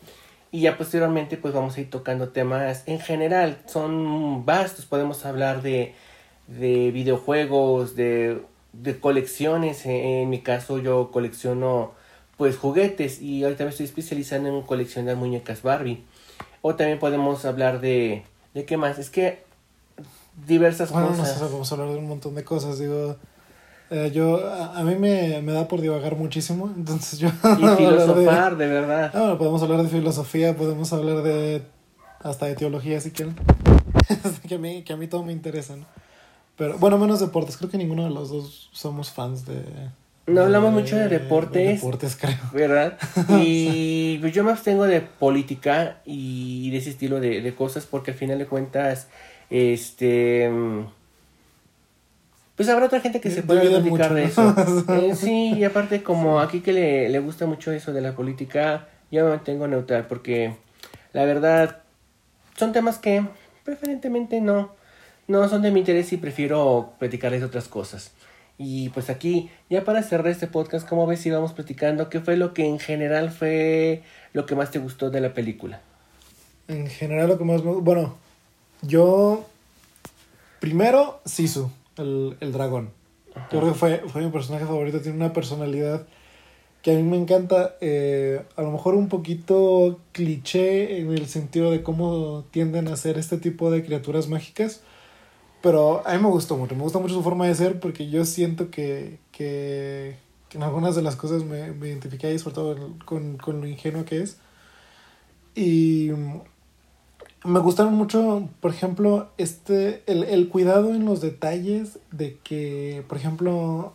Y 0.50 0.62
ya 0.62 0.78
posteriormente, 0.78 1.36
pues 1.36 1.52
vamos 1.52 1.76
a 1.76 1.80
ir 1.80 1.90
tocando 1.90 2.28
temas 2.28 2.84
en 2.86 3.00
general. 3.00 3.58
Son 3.66 4.46
vastos, 4.46 4.86
podemos 4.86 5.24
hablar 5.26 5.62
de, 5.62 5.94
de 6.46 6.90
videojuegos, 6.92 7.96
de, 7.96 8.40
de 8.80 8.98
colecciones. 8.98 9.86
En, 9.86 10.28
mi 10.30 10.40
caso, 10.40 10.78
yo 10.78 11.10
colecciono 11.10 11.92
pues 12.36 12.56
juguetes 12.56 13.22
y 13.22 13.44
ahorita 13.44 13.64
me 13.64 13.70
estoy 13.70 13.86
especializando 13.86 14.48
en 14.48 14.62
coleccionar 14.62 15.16
muñecas 15.16 15.62
Barbie. 15.62 16.04
O 16.62 16.74
también 16.74 16.98
podemos 16.98 17.44
hablar 17.44 17.80
de. 17.80 18.24
¿De 18.54 18.64
qué 18.64 18.76
más? 18.76 18.98
Es 18.98 19.10
que 19.10 19.44
diversas 20.46 20.90
cosas. 20.90 21.18
No 21.18 21.24
sé, 21.24 21.38
podemos 21.38 21.72
hablar 21.72 21.88
de 21.90 21.96
un 21.96 22.08
montón 22.08 22.34
de 22.34 22.44
cosas. 22.44 22.78
Digo, 22.78 23.16
eh, 23.90 24.10
yo, 24.12 24.40
a, 24.50 24.82
mí 24.82 24.96
me, 24.96 25.42
me, 25.42 25.52
da 25.52 25.68
por 25.68 25.80
divagar 25.80 26.16
muchísimo, 26.16 26.72
entonces 26.74 27.18
yo... 27.18 27.28
Y 27.58 27.76
filosofar, 27.76 28.56
de, 28.56 28.66
verdad. 28.66 29.10
Ah, 29.14 29.36
podemos 29.38 29.62
hablar 29.62 29.82
de 29.82 29.88
filosofía, 29.88 30.56
podemos 30.56 30.92
hablar 30.92 31.22
de... 31.22 31.62
hasta 32.20 32.46
de 32.46 32.54
teología 32.54 33.00
si 33.00 33.10
quieren. 33.10 33.36
que, 34.48 34.54
a 34.54 34.58
mí, 34.58 34.82
que 34.82 34.92
a 34.94 34.96
mí 34.96 35.06
todo 35.06 35.22
me 35.22 35.32
interesa, 35.32 35.76
¿no? 35.76 35.84
Pero, 36.56 36.78
bueno, 36.78 36.98
menos 36.98 37.20
deportes, 37.20 37.56
creo 37.56 37.70
que 37.70 37.78
ninguno 37.78 38.04
de 38.04 38.10
los 38.10 38.30
dos 38.30 38.68
somos 38.72 39.10
fans 39.10 39.44
de... 39.46 39.62
No 40.26 40.42
hablamos 40.42 40.72
mucho 40.72 40.96
de 40.96 41.08
deportes. 41.08 41.66
De 41.66 41.74
deportes, 41.74 42.16
creo. 42.16 42.38
¿Verdad? 42.52 42.96
Y 43.40 44.18
pues 44.18 44.32
yo 44.32 44.42
me 44.42 44.52
abstengo 44.52 44.84
de 44.84 45.00
política 45.02 46.00
y 46.06 46.70
de 46.70 46.78
ese 46.78 46.90
estilo 46.90 47.20
de, 47.20 47.42
de 47.42 47.54
cosas 47.54 47.84
porque 47.84 48.12
al 48.12 48.16
final 48.16 48.38
de 48.38 48.46
cuentas, 48.46 49.08
este 49.50 50.50
pues 52.56 52.68
habrá 52.68 52.86
otra 52.86 53.00
gente 53.00 53.20
que 53.20 53.30
se 53.30 53.42
pueda 53.42 53.62
dedicar 53.62 54.14
de 54.14 54.24
eso. 54.24 54.54
Eh, 54.88 55.14
sí, 55.16 55.54
y 55.54 55.64
aparte 55.64 56.02
como 56.02 56.40
aquí 56.40 56.60
que 56.60 56.72
le, 56.72 57.08
le 57.08 57.18
gusta 57.18 57.46
mucho 57.46 57.72
eso 57.72 57.92
de 57.92 58.00
la 58.00 58.14
política, 58.14 58.88
yo 59.10 59.24
me 59.24 59.30
mantengo 59.30 59.66
neutral 59.66 60.06
porque 60.06 60.56
la 61.12 61.24
verdad 61.24 61.78
son 62.56 62.72
temas 62.72 62.98
que 62.98 63.24
preferentemente 63.64 64.40
no, 64.40 64.72
no 65.26 65.48
son 65.48 65.62
de 65.62 65.70
mi 65.70 65.80
interés 65.80 66.12
y 66.12 66.16
prefiero 66.16 66.92
platicarles 66.98 67.42
otras 67.42 67.68
cosas. 67.68 68.12
Y 68.56 68.90
pues 68.90 69.10
aquí, 69.10 69.50
ya 69.68 69.84
para 69.84 70.02
cerrar 70.02 70.28
este 70.28 70.46
podcast, 70.46 70.88
¿cómo 70.88 71.06
ves 71.06 71.20
si 71.20 71.30
vamos 71.30 71.52
platicando? 71.52 72.08
¿Qué 72.08 72.20
fue 72.20 72.36
lo 72.36 72.54
que 72.54 72.66
en 72.66 72.78
general 72.78 73.30
fue 73.30 74.02
lo 74.32 74.46
que 74.46 74.54
más 74.54 74.70
te 74.70 74.78
gustó 74.78 75.10
de 75.10 75.20
la 75.20 75.34
película? 75.34 75.80
En 76.68 76.86
general 76.86 77.28
lo 77.28 77.38
que 77.38 77.44
más 77.44 77.64
me... 77.64 77.72
Bueno, 77.72 78.16
yo... 78.82 79.44
Primero, 80.60 81.20
Sisu 81.24 81.70
el, 81.98 82.36
el 82.40 82.52
dragón. 82.52 82.90
Yo 83.50 83.60
creo 83.60 83.72
que 83.72 83.78
fue, 83.78 84.02
fue 84.08 84.22
mi 84.22 84.30
personaje 84.30 84.64
favorito, 84.64 85.00
tiene 85.00 85.16
una 85.16 85.32
personalidad 85.32 86.06
que 86.84 86.92
a 86.92 86.96
mí 86.96 87.02
me 87.02 87.16
encanta, 87.16 87.76
eh, 87.80 88.42
a 88.56 88.62
lo 88.62 88.70
mejor 88.70 88.94
un 88.94 89.08
poquito 89.08 90.00
cliché 90.12 90.98
en 90.98 91.12
el 91.12 91.26
sentido 91.28 91.70
de 91.70 91.82
cómo 91.82 92.44
tienden 92.50 92.88
a 92.88 92.96
ser 92.96 93.16
este 93.16 93.38
tipo 93.38 93.70
de 93.70 93.82
criaturas 93.82 94.28
mágicas, 94.28 94.82
pero 95.64 96.06
a 96.06 96.12
mí 96.12 96.22
me 96.22 96.28
gustó 96.28 96.58
mucho, 96.58 96.74
me 96.74 96.82
gusta 96.82 96.98
mucho 96.98 97.14
su 97.14 97.22
forma 97.22 97.46
de 97.46 97.54
ser 97.54 97.80
porque 97.80 98.10
yo 98.10 98.26
siento 98.26 98.70
que, 98.70 99.18
que, 99.32 100.14
que 100.50 100.58
en 100.58 100.62
algunas 100.62 100.94
de 100.94 101.00
las 101.00 101.16
cosas 101.16 101.42
me, 101.42 101.72
me 101.72 101.88
identifiqué 101.88 102.26
ahí, 102.26 102.38
sobre 102.38 102.54
todo 102.54 102.94
con, 103.06 103.38
con 103.38 103.62
lo 103.62 103.66
ingenuo 103.66 104.04
que 104.04 104.20
es. 104.20 104.36
Y 105.54 106.10
me 107.44 107.60
gustaron 107.60 107.94
mucho, 107.94 108.46
por 108.60 108.72
ejemplo, 108.72 109.30
este, 109.38 110.02
el, 110.04 110.24
el 110.24 110.50
cuidado 110.50 110.94
en 110.94 111.06
los 111.06 111.22
detalles 111.22 111.98
de 112.10 112.36
que, 112.44 113.02
por 113.08 113.16
ejemplo, 113.16 113.94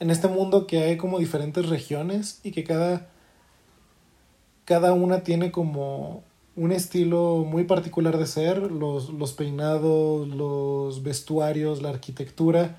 en 0.00 0.10
este 0.10 0.26
mundo 0.26 0.66
que 0.66 0.82
hay 0.82 0.96
como 0.96 1.20
diferentes 1.20 1.68
regiones 1.68 2.40
y 2.42 2.50
que 2.50 2.64
cada, 2.64 3.06
cada 4.64 4.92
una 4.92 5.22
tiene 5.22 5.52
como 5.52 6.24
un 6.60 6.72
estilo 6.72 7.46
muy 7.48 7.64
particular 7.64 8.18
de 8.18 8.26
ser, 8.26 8.70
los, 8.70 9.08
los 9.10 9.32
peinados, 9.32 10.28
los 10.28 11.02
vestuarios, 11.02 11.80
la 11.80 11.88
arquitectura 11.88 12.76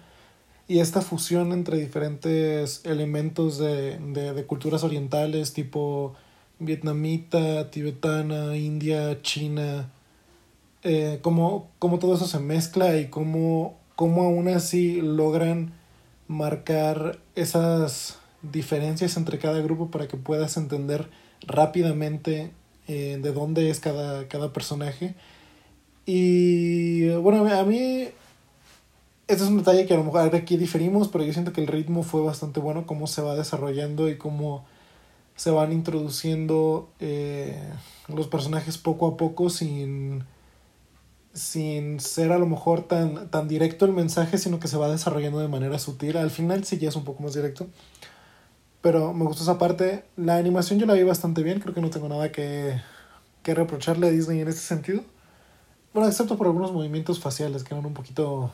y 0.67 0.79
esta 0.79 1.01
fusión 1.01 1.51
entre 1.51 1.77
diferentes 1.77 2.85
elementos 2.85 3.57
de, 3.57 3.97
de, 3.97 4.33
de 4.33 4.45
culturas 4.45 4.83
orientales 4.83 5.53
tipo 5.53 6.13
vietnamita, 6.59 7.71
tibetana, 7.71 8.55
india, 8.55 9.19
china, 9.23 9.89
eh, 10.83 11.17
cómo, 11.23 11.71
todo 11.99 12.13
eso 12.13 12.27
se 12.27 12.39
mezcla 12.39 12.97
y 12.97 13.07
cómo, 13.07 13.79
cómo 13.95 14.23
aún 14.23 14.47
así 14.47 15.01
logran 15.01 15.73
marcar 16.27 17.19
esas 17.35 18.19
diferencias 18.43 19.17
entre 19.17 19.39
cada 19.39 19.59
grupo 19.61 19.89
para 19.89 20.07
que 20.07 20.17
puedas 20.17 20.55
entender 20.55 21.09
rápidamente 21.47 22.51
eh, 22.87 23.19
de 23.21 23.31
dónde 23.31 23.69
es 23.69 23.79
cada, 23.79 24.27
cada 24.27 24.53
personaje. 24.53 25.15
Y 26.05 27.09
bueno, 27.15 27.45
a 27.47 27.63
mí 27.63 28.09
este 29.31 29.45
es 29.45 29.49
un 29.49 29.59
detalle 29.59 29.85
que 29.85 29.93
a 29.93 29.97
lo 29.97 30.03
mejor 30.03 30.35
aquí 30.35 30.57
diferimos, 30.57 31.07
pero 31.07 31.23
yo 31.23 31.31
siento 31.31 31.53
que 31.53 31.61
el 31.61 31.67
ritmo 31.67 32.03
fue 32.03 32.21
bastante 32.21 32.59
bueno, 32.59 32.85
cómo 32.85 33.07
se 33.07 33.21
va 33.21 33.33
desarrollando 33.33 34.09
y 34.09 34.17
cómo 34.17 34.65
se 35.37 35.51
van 35.51 35.71
introduciendo 35.71 36.89
eh, 36.99 37.57
los 38.09 38.27
personajes 38.27 38.77
poco 38.77 39.07
a 39.07 39.15
poco 39.15 39.49
sin, 39.49 40.25
sin 41.33 42.01
ser 42.01 42.33
a 42.33 42.37
lo 42.37 42.45
mejor 42.45 42.83
tan, 42.83 43.29
tan 43.29 43.47
directo 43.47 43.85
el 43.85 43.93
mensaje, 43.93 44.37
sino 44.37 44.59
que 44.59 44.67
se 44.67 44.75
va 44.75 44.91
desarrollando 44.91 45.39
de 45.39 45.47
manera 45.47 45.79
sutil. 45.79 46.17
Al 46.17 46.29
final 46.29 46.65
sí 46.65 46.77
ya 46.77 46.89
es 46.89 46.97
un 46.97 47.05
poco 47.05 47.23
más 47.23 47.33
directo. 47.33 47.67
Pero 48.81 49.13
me 49.13 49.25
gustó 49.25 49.43
esa 49.43 49.57
parte. 49.57 50.05
La 50.15 50.37
animación 50.37 50.79
yo 50.79 50.85
la 50.85 50.93
vi 50.93 51.03
bastante 51.03 51.43
bien, 51.43 51.59
creo 51.59 51.73
que 51.73 51.81
no 51.81 51.89
tengo 51.89 52.09
nada 52.09 52.31
que, 52.31 52.81
que 53.43 53.53
reprocharle 53.53 54.07
a 54.07 54.11
Disney 54.11 54.41
en 54.41 54.47
ese 54.47 54.59
sentido. 54.59 55.03
Bueno, 55.93 56.07
excepto 56.07 56.37
por 56.37 56.47
algunos 56.47 56.71
movimientos 56.71 57.19
faciales 57.19 57.63
que 57.63 57.73
eran 57.73 57.85
un 57.85 57.93
poquito 57.93 58.51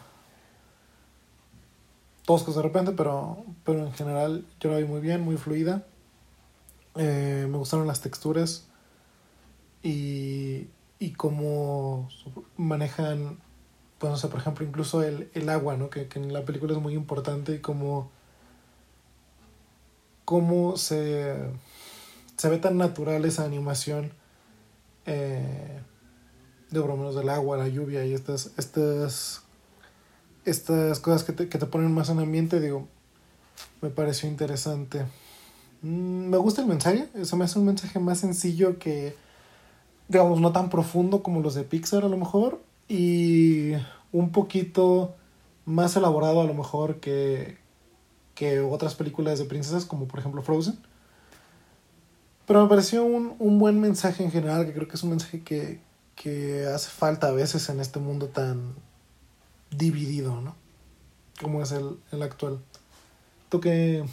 toscos 2.25 2.55
de 2.55 2.61
repente, 2.61 2.91
pero, 2.91 3.45
pero 3.63 3.85
en 3.85 3.93
general 3.93 4.45
yo 4.59 4.69
la 4.69 4.77
vi 4.77 4.83
muy 4.83 4.99
bien, 4.99 5.21
muy 5.21 5.37
fluida. 5.37 5.85
Eh, 6.95 7.47
me 7.49 7.57
gustaron 7.57 7.87
las 7.87 8.01
texturas 8.01 8.67
y, 9.81 10.67
y 10.99 11.11
cómo 11.11 12.09
manejan, 12.57 13.37
pues 13.97 14.11
no 14.11 14.17
sé, 14.17 14.27
por 14.27 14.39
ejemplo, 14.39 14.65
incluso 14.65 15.03
el, 15.03 15.29
el 15.33 15.47
agua, 15.47 15.77
¿no? 15.77 15.89
Que, 15.89 16.07
que, 16.07 16.19
en 16.19 16.33
la 16.33 16.43
película 16.43 16.73
es 16.73 16.81
muy 16.81 16.95
importante 16.95 17.53
y 17.53 17.59
cómo, 17.59 18.11
cómo 20.27 20.75
se, 20.75 21.37
se 22.35 22.49
ve 22.49 22.57
tan 22.57 22.77
natural 22.77 23.23
esa 23.23 23.45
animación 23.45 24.11
eh, 25.05 25.79
de 26.69 26.81
por 26.81 26.89
lo 26.89 26.97
menos 26.97 27.15
del 27.15 27.29
agua, 27.29 27.55
la 27.55 27.69
lluvia 27.69 28.03
y 28.03 28.13
estas, 28.13 28.51
estas 28.57 29.43
estas 30.43 30.99
cosas 30.99 31.23
que 31.23 31.31
te, 31.31 31.47
que 31.47 31.57
te 31.57 31.65
ponen 31.65 31.93
más 31.93 32.09
en 32.09 32.19
ambiente, 32.19 32.59
digo, 32.59 32.89
me 33.81 33.89
pareció 33.89 34.27
interesante. 34.27 35.05
Mm, 35.81 36.27
me 36.27 36.35
gusta 36.35 36.59
el 36.59 36.67
mensaje, 36.67 37.07
eso 37.15 37.37
me 37.37 37.45
hace 37.45 37.57
un 37.59 37.65
mensaje 37.65 37.97
más 37.99 38.19
sencillo 38.19 38.79
que, 38.79 39.15
digamos, 40.09 40.41
no 40.41 40.51
tan 40.51 40.69
profundo 40.69 41.23
como 41.23 41.39
los 41.39 41.55
de 41.55 41.63
Pixar 41.63 42.03
a 42.03 42.09
lo 42.09 42.17
mejor, 42.17 42.61
y 42.89 43.75
un 44.11 44.33
poquito 44.33 45.15
más 45.63 45.95
elaborado 45.95 46.41
a 46.41 46.45
lo 46.45 46.53
mejor 46.53 46.99
que, 46.99 47.57
que 48.37 48.59
otras 48.59 48.93
películas 48.93 49.39
de 49.39 49.45
princesas, 49.45 49.83
como 49.83 50.07
por 50.07 50.19
ejemplo 50.19 50.43
Frozen. 50.43 50.77
Pero 52.45 52.61
me 52.61 52.69
pareció 52.69 53.03
un, 53.03 53.35
un 53.39 53.57
buen 53.57 53.81
mensaje 53.81 54.23
en 54.23 54.31
general, 54.31 54.65
que 54.67 54.73
creo 54.73 54.87
que 54.87 54.95
es 54.95 55.01
un 55.01 55.09
mensaje 55.09 55.41
que, 55.41 55.79
que 56.15 56.67
hace 56.67 56.89
falta 56.89 57.29
a 57.29 57.31
veces 57.31 57.67
en 57.69 57.79
este 57.79 57.97
mundo 57.97 58.27
tan 58.27 58.75
dividido, 59.71 60.39
¿no? 60.39 60.55
Como 61.41 61.63
es 61.63 61.71
el, 61.71 61.97
el 62.11 62.21
actual. 62.21 62.59
¿Tú 63.49 63.59
qué, 63.59 64.05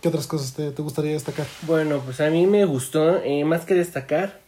qué 0.00 0.08
otras 0.08 0.28
cosas 0.28 0.54
te, 0.54 0.70
te, 0.70 0.80
gustaría 0.80 1.12
destacar? 1.12 1.46
Bueno, 1.62 2.00
pues 2.04 2.20
a 2.20 2.30
mí 2.30 2.46
me 2.46 2.64
gustó, 2.64 3.20
eh, 3.24 3.44
más 3.44 3.64
que 3.64 3.74
destacar, 3.74 4.40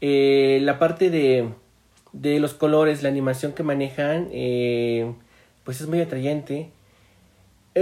eh, 0.00 0.60
la 0.62 0.78
parte 0.78 1.10
de, 1.10 1.50
de 2.14 2.40
los 2.40 2.54
colores, 2.54 3.02
la 3.02 3.10
animación 3.10 3.52
que 3.52 3.62
manejan, 3.62 4.28
eh, 4.32 5.12
pues 5.64 5.82
es 5.82 5.88
muy 5.88 6.00
atrayente. 6.00 6.70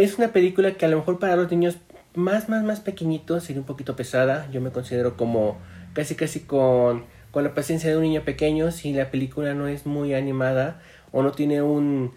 Es 0.03 0.19
una 0.19 0.29
película 0.29 0.73
que 0.73 0.85
a 0.85 0.89
lo 0.89 0.99
mejor 0.99 1.19
para 1.19 1.37
los 1.37 1.51
niños 1.51 1.79
más, 2.15 2.51
más, 2.51 2.63
más 2.63 2.81
pequeñitos 2.81 3.45
sería 3.45 3.61
un 3.61 3.67
poquito 3.67 3.97
pesada. 3.97 4.47
Yo 4.53 4.61
me 4.61 4.71
considero 4.71 5.17
como 5.17 5.57
casi, 5.95 6.15
casi 6.15 6.41
con, 6.41 7.07
con 7.31 7.45
la 7.45 7.55
paciencia 7.55 7.89
de 7.89 7.97
un 7.97 8.03
niño 8.03 8.23
pequeño. 8.23 8.71
Si 8.73 8.93
la 8.93 9.11
película 9.11 9.55
no 9.55 9.69
es 9.69 9.87
muy 9.87 10.13
animada 10.13 10.83
o 11.13 11.23
no 11.23 11.33
tiene 11.33 11.63
un, 11.63 12.13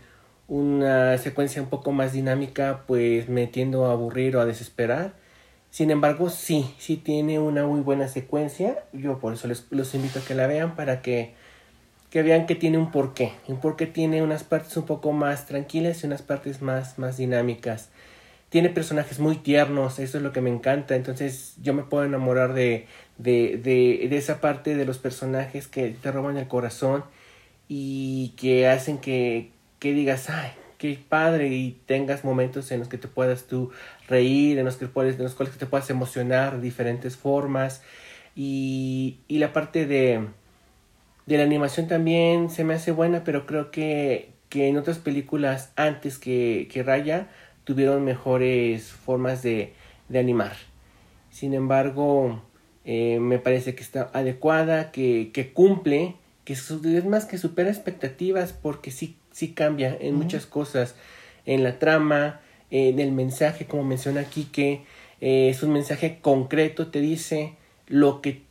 una 0.49 1.17
secuencia 1.19 1.61
un 1.61 1.69
poco 1.69 1.93
más 1.93 2.11
dinámica, 2.11 2.83
pues 2.85 3.29
me 3.29 3.47
tiendo 3.47 3.85
a 3.85 3.93
aburrir 3.93 4.35
o 4.35 4.41
a 4.41 4.45
desesperar. 4.45 5.13
Sin 5.69 5.89
embargo, 5.89 6.29
sí, 6.29 6.75
sí 6.79 6.97
tiene 6.97 7.39
una 7.39 7.65
muy 7.65 7.79
buena 7.79 8.09
secuencia. 8.09 8.83
Yo 8.91 9.19
por 9.19 9.33
eso 9.33 9.47
les, 9.47 9.67
los 9.69 9.95
invito 9.95 10.19
a 10.19 10.21
que 10.23 10.35
la 10.35 10.47
vean 10.47 10.75
para 10.75 11.01
que, 11.01 11.33
que 12.09 12.23
vean 12.23 12.45
que 12.47 12.55
tiene 12.55 12.77
un 12.77 12.91
porqué. 12.91 13.33
Un 13.47 13.59
porqué 13.59 13.85
tiene 13.85 14.23
unas 14.23 14.43
partes 14.43 14.75
un 14.77 14.85
poco 14.85 15.11
más 15.11 15.45
tranquilas 15.45 16.03
y 16.03 16.07
unas 16.07 16.21
partes 16.21 16.61
más, 16.61 16.97
más 16.97 17.17
dinámicas. 17.17 17.89
Tiene 18.49 18.69
personajes 18.69 19.19
muy 19.19 19.37
tiernos, 19.37 19.99
eso 19.99 20.17
es 20.17 20.23
lo 20.23 20.31
que 20.31 20.41
me 20.41 20.49
encanta. 20.49 20.95
Entonces 20.95 21.55
yo 21.61 21.73
me 21.73 21.83
puedo 21.83 22.05
enamorar 22.05 22.53
de, 22.53 22.87
de, 23.17 23.59
de, 23.61 24.07
de 24.09 24.17
esa 24.17 24.41
parte 24.41 24.75
de 24.75 24.85
los 24.85 24.97
personajes 24.97 25.67
que 25.67 25.89
te 25.89 26.11
roban 26.11 26.37
el 26.37 26.47
corazón 26.47 27.03
y 27.67 28.33
que 28.37 28.67
hacen 28.67 28.97
que, 28.97 29.51
que 29.77 29.93
digas, 29.93 30.29
ay, 30.31 30.51
qué 30.79 30.97
padre 31.07 31.49
y 31.49 31.77
tengas 31.85 32.23
momentos 32.23 32.71
en 32.71 32.79
los 32.79 32.87
que 32.87 32.97
te 32.97 33.07
puedas 33.07 33.43
tú 33.43 33.69
reír, 34.07 34.57
en 34.57 34.65
los 34.65 34.77
que 34.77 34.87
puedes, 34.87 35.17
en 35.17 35.23
los 35.23 35.35
cuales 35.35 35.55
te 35.55 35.67
puedas 35.67 35.89
emocionar 35.91 36.55
de 36.55 36.61
diferentes 36.61 37.17
formas 37.17 37.83
y, 38.35 39.19
y 39.27 39.37
la 39.37 39.53
parte 39.53 39.85
de, 39.85 40.25
de 41.29 41.37
la 41.37 41.43
animación 41.43 41.87
también 41.87 42.49
se 42.49 42.63
me 42.63 42.73
hace 42.73 42.91
buena, 42.91 43.23
pero 43.23 43.45
creo 43.45 43.71
que, 43.71 44.31
que 44.49 44.67
en 44.67 44.77
otras 44.77 44.97
películas 44.97 45.71
antes 45.75 46.17
que, 46.17 46.67
que 46.71 46.83
Raya 46.83 47.29
tuvieron 47.63 48.03
mejores 48.03 48.91
formas 48.91 49.43
de, 49.43 49.73
de 50.09 50.19
animar. 50.19 50.57
Sin 51.29 51.53
embargo, 51.53 52.41
eh, 52.83 53.19
me 53.21 53.37
parece 53.37 53.75
que 53.75 53.83
está 53.83 54.09
adecuada, 54.13 54.91
que, 54.91 55.29
que 55.31 55.53
cumple, 55.53 56.15
que 56.43 56.53
es 56.53 57.05
más 57.05 57.25
que 57.25 57.37
supera 57.37 57.69
expectativas 57.69 58.51
porque 58.51 58.89
sí 58.89 59.15
sí 59.31 59.53
cambia 59.53 59.95
en 59.99 60.15
muchas 60.15 60.45
cosas, 60.45 60.95
en 61.45 61.63
la 61.63 61.79
trama, 61.79 62.41
en 62.71 62.99
el 62.99 63.11
mensaje, 63.11 63.65
como 63.65 63.83
menciona 63.83 64.21
aquí, 64.21 64.45
que 64.51 64.81
eh, 65.21 65.49
es 65.49 65.63
un 65.63 65.71
mensaje 65.71 66.19
concreto, 66.21 66.87
te 66.87 66.99
dice 66.99 67.53
lo 67.87 68.21
que, 68.21 68.41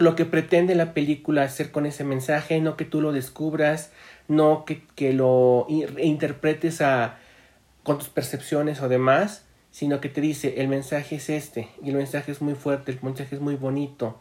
lo 0.00 0.16
que 0.16 0.24
pretende 0.24 0.74
la 0.74 0.94
película 0.94 1.42
hacer 1.42 1.70
con 1.70 1.86
ese 1.86 2.04
mensaje, 2.04 2.60
no 2.60 2.76
que 2.76 2.84
tú 2.84 3.00
lo 3.00 3.12
descubras, 3.12 3.92
no 4.28 4.64
que, 4.64 4.82
que 4.94 5.12
lo 5.12 5.66
interpretes 5.68 6.80
a, 6.80 7.18
con 7.82 7.98
tus 7.98 8.08
percepciones 8.08 8.80
o 8.80 8.88
demás, 8.88 9.44
sino 9.70 10.00
que 10.00 10.08
te 10.08 10.20
dice 10.20 10.54
el 10.58 10.68
mensaje 10.68 11.16
es 11.16 11.30
este, 11.30 11.68
y 11.82 11.90
el 11.90 11.96
mensaje 11.96 12.32
es 12.32 12.40
muy 12.40 12.54
fuerte, 12.54 12.92
el 12.92 12.98
mensaje 13.02 13.36
es 13.36 13.40
muy 13.40 13.56
bonito, 13.56 14.18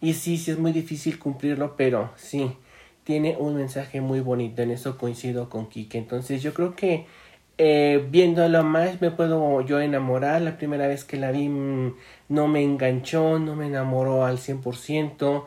y 0.00 0.14
sí, 0.14 0.38
sí 0.38 0.50
es 0.50 0.58
muy 0.58 0.72
difícil 0.72 1.18
cumplirlo, 1.18 1.76
pero 1.76 2.10
sí, 2.16 2.52
tiene 3.04 3.36
un 3.38 3.56
mensaje 3.56 4.00
muy 4.00 4.20
bonito, 4.20 4.62
en 4.62 4.70
eso 4.70 4.98
coincido 4.98 5.48
con 5.48 5.68
Kike. 5.68 5.96
Entonces 5.96 6.42
yo 6.42 6.52
creo 6.52 6.76
que 6.76 7.06
eh, 7.58 8.06
viéndolo 8.10 8.62
más 8.64 9.00
me 9.00 9.10
puedo 9.10 9.60
yo 9.62 9.80
enamorar. 9.80 10.40
La 10.40 10.56
primera 10.56 10.86
vez 10.86 11.04
que 11.04 11.16
la 11.16 11.32
vi 11.32 11.48
mm, 11.48 11.94
no 12.28 12.48
me 12.48 12.62
enganchó, 12.62 13.38
no 13.38 13.56
me 13.56 13.66
enamoró 13.66 14.24
al 14.24 14.38
100%. 14.38 15.44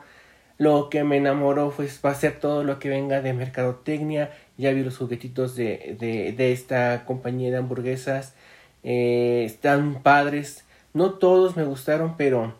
Lo 0.58 0.90
que 0.90 1.04
me 1.04 1.18
enamoró 1.18 1.72
fue 1.72 1.88
va 2.06 2.12
a 2.12 2.16
ser 2.16 2.40
todo 2.40 2.64
lo 2.64 2.78
que 2.78 2.90
venga 2.90 3.22
de 3.22 3.34
mercadotecnia. 3.34 4.32
Ya 4.58 4.72
vi 4.72 4.84
los 4.84 4.98
juguetitos 4.98 5.56
de, 5.56 5.96
de, 6.00 6.34
de 6.34 6.52
esta 6.52 7.06
compañía 7.06 7.50
de 7.50 7.58
hamburguesas. 7.58 8.36
Eh, 8.84 9.44
están 9.46 10.04
padres. 10.04 10.66
No 10.94 11.14
todos 11.14 11.56
me 11.56 11.64
gustaron, 11.64 12.16
pero 12.18 12.54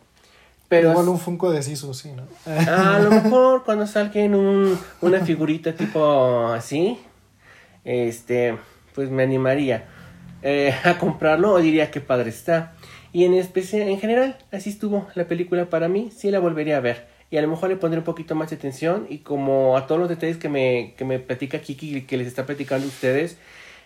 pero 0.72 0.92
Igual 0.92 1.10
un 1.10 1.18
Funko 1.18 1.52
de 1.52 1.62
Sisu, 1.62 1.92
sí, 1.92 2.12
¿no? 2.12 2.22
a 2.50 2.98
lo 2.98 3.10
mejor 3.22 3.62
cuando 3.62 3.86
salga 3.86 4.22
un, 4.22 4.78
una 5.02 5.20
figurita 5.20 5.74
tipo 5.74 6.46
así, 6.46 6.98
este, 7.84 8.56
pues 8.94 9.10
me 9.10 9.22
animaría 9.22 9.84
eh, 10.42 10.74
a 10.84 10.98
comprarlo 10.98 11.52
o 11.52 11.58
diría 11.58 11.90
que 11.90 12.00
padre 12.00 12.30
está. 12.30 12.74
Y 13.12 13.24
en 13.24 13.34
especial, 13.34 13.88
en 13.88 13.98
general, 14.00 14.38
así 14.52 14.70
estuvo 14.70 15.06
la 15.14 15.24
película 15.24 15.66
para 15.66 15.88
mí, 15.88 16.10
sí 16.16 16.30
la 16.30 16.38
volvería 16.38 16.78
a 16.78 16.80
ver. 16.80 17.06
Y 17.30 17.36
a 17.36 17.42
lo 17.42 17.48
mejor 17.48 17.68
le 17.68 17.76
pondré 17.76 17.98
un 17.98 18.04
poquito 18.04 18.34
más 18.34 18.50
de 18.50 18.56
atención 18.56 19.06
y 19.08 19.18
como 19.18 19.76
a 19.76 19.86
todos 19.86 20.00
los 20.00 20.08
detalles 20.08 20.36
que 20.36 20.48
me, 20.48 20.94
que 20.96 21.04
me 21.04 21.18
platica 21.18 21.60
Kiki, 21.60 22.02
que 22.02 22.16
les 22.16 22.26
está 22.26 22.44
platicando 22.44 22.86
a 22.86 22.88
ustedes, 22.88 23.38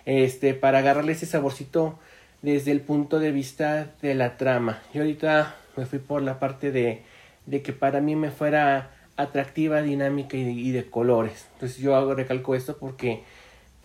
este, 0.04 0.54
para 0.54 0.78
agarrarle 0.78 1.12
ese 1.12 1.26
saborcito 1.26 1.98
desde 2.42 2.72
el 2.72 2.80
punto 2.80 3.18
de 3.18 3.32
vista 3.32 3.92
de 4.02 4.14
la 4.14 4.36
trama. 4.36 4.82
Y 4.94 4.98
ahorita 4.98 5.56
me 5.76 5.86
fui 5.86 5.98
por 5.98 6.22
la 6.22 6.38
parte 6.38 6.72
de, 6.72 7.02
de 7.46 7.62
que 7.62 7.72
para 7.72 8.00
mí 8.00 8.16
me 8.16 8.30
fuera 8.30 8.90
atractiva, 9.16 9.82
dinámica 9.82 10.36
y 10.36 10.44
de, 10.44 10.52
y 10.52 10.70
de 10.72 10.90
colores. 10.90 11.46
Entonces 11.54 11.78
yo 11.78 11.96
hago, 11.96 12.14
recalco 12.14 12.54
esto 12.54 12.76
porque 12.78 13.22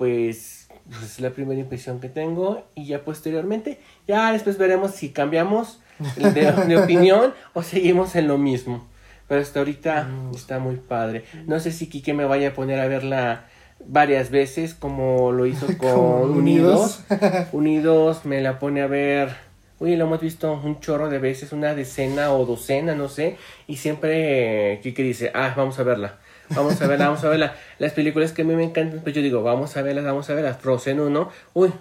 pues, 0.01 0.67
pues, 0.89 1.03
es 1.03 1.19
la 1.19 1.29
primera 1.29 1.59
impresión 1.59 1.99
que 1.99 2.09
tengo 2.09 2.65
y 2.73 2.87
ya 2.87 3.03
posteriormente, 3.03 3.79
ya 4.07 4.31
después 4.31 4.57
veremos 4.57 4.95
si 4.95 5.09
cambiamos 5.09 5.79
de, 6.15 6.31
de 6.31 6.77
opinión 6.77 7.35
o 7.53 7.61
seguimos 7.61 8.15
en 8.15 8.27
lo 8.27 8.39
mismo. 8.39 8.87
Pero 9.27 9.41
hasta 9.41 9.59
ahorita 9.59 10.05
mm. 10.05 10.33
está 10.33 10.57
muy 10.57 10.77
padre. 10.77 11.25
No 11.45 11.59
sé 11.59 11.71
si 11.71 11.87
Kike 11.87 12.15
me 12.15 12.25
vaya 12.25 12.47
a 12.47 12.53
poner 12.55 12.79
a 12.79 12.87
verla 12.87 13.45
varias 13.85 14.31
veces 14.31 14.73
como 14.73 15.31
lo 15.31 15.45
hizo 15.45 15.67
con 15.77 16.31
Unidos. 16.31 17.03
Unidos 17.51 18.25
me 18.25 18.41
la 18.41 18.57
pone 18.57 18.81
a 18.81 18.87
ver 18.87 19.51
Oye, 19.77 19.97
lo 19.97 20.05
hemos 20.05 20.21
visto 20.21 20.61
un 20.63 20.79
chorro 20.79 21.09
de 21.09 21.17
veces, 21.17 21.53
una 21.53 21.73
decena 21.73 22.33
o 22.33 22.45
docena, 22.45 22.93
no 22.93 23.09
sé, 23.09 23.37
y 23.65 23.77
siempre 23.77 24.79
Kike 24.83 25.01
dice, 25.01 25.31
ah, 25.33 25.55
vamos 25.57 25.79
a 25.79 25.83
verla, 25.83 26.19
vamos 26.55 26.81
a 26.81 26.87
verla, 26.87 27.07
vamos 27.07 27.23
a 27.23 27.29
verla. 27.29 27.55
Las 27.79 27.93
películas 27.93 28.31
que 28.31 28.41
a 28.41 28.45
mí 28.45 28.55
me 28.55 28.63
encantan, 28.63 29.01
pues 29.01 29.15
yo 29.15 29.21
digo, 29.21 29.43
vamos 29.43 29.75
a 29.77 29.81
verlas, 29.81 30.05
vamos 30.05 30.29
a 30.29 30.33
verlas. 30.33 30.57
Frozen 30.57 30.99
1, 30.99 31.29
uy, 31.53 31.71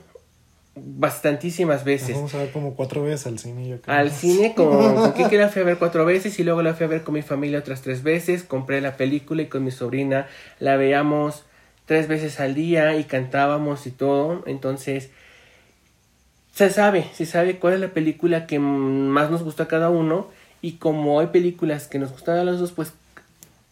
bastantísimas 0.74 1.84
veces. 1.84 2.14
Vamos 2.16 2.34
a 2.34 2.38
ver 2.38 2.52
como 2.52 2.74
cuatro 2.74 3.02
veces 3.02 3.26
al 3.26 3.38
cine, 3.38 3.68
yo 3.68 3.80
creo. 3.80 3.96
Al 3.96 4.10
cine 4.10 4.54
con, 4.54 5.12
con 5.12 5.38
la 5.38 5.48
fui 5.48 5.62
a 5.62 5.64
ver 5.64 5.78
cuatro 5.78 6.04
veces 6.04 6.38
y 6.38 6.44
luego 6.44 6.62
la 6.62 6.74
fui 6.74 6.84
a 6.84 6.88
ver 6.88 7.02
con 7.02 7.14
mi 7.14 7.22
familia 7.22 7.58
otras 7.58 7.82
tres 7.82 8.02
veces. 8.02 8.44
Compré 8.44 8.80
la 8.80 8.96
película 8.96 9.42
y 9.42 9.46
con 9.46 9.64
mi 9.64 9.70
sobrina 9.70 10.26
la 10.58 10.76
veíamos 10.76 11.44
tres 11.86 12.08
veces 12.08 12.40
al 12.40 12.54
día 12.54 12.96
y 12.96 13.04
cantábamos 13.04 13.86
y 13.86 13.90
todo. 13.90 14.42
Entonces, 14.46 15.10
se 16.54 16.70
sabe, 16.70 17.06
se 17.14 17.26
sabe 17.26 17.58
cuál 17.58 17.74
es 17.74 17.80
la 17.80 17.88
película 17.88 18.46
que 18.46 18.58
más 18.58 19.30
nos 19.30 19.42
gusta 19.42 19.64
a 19.64 19.68
cada 19.68 19.90
uno 19.90 20.28
y 20.62 20.72
como 20.72 21.20
hay 21.20 21.28
películas 21.28 21.88
que 21.88 21.98
nos 21.98 22.12
gustan 22.12 22.38
a 22.38 22.44
los 22.44 22.60
dos, 22.60 22.72
pues 22.72 22.92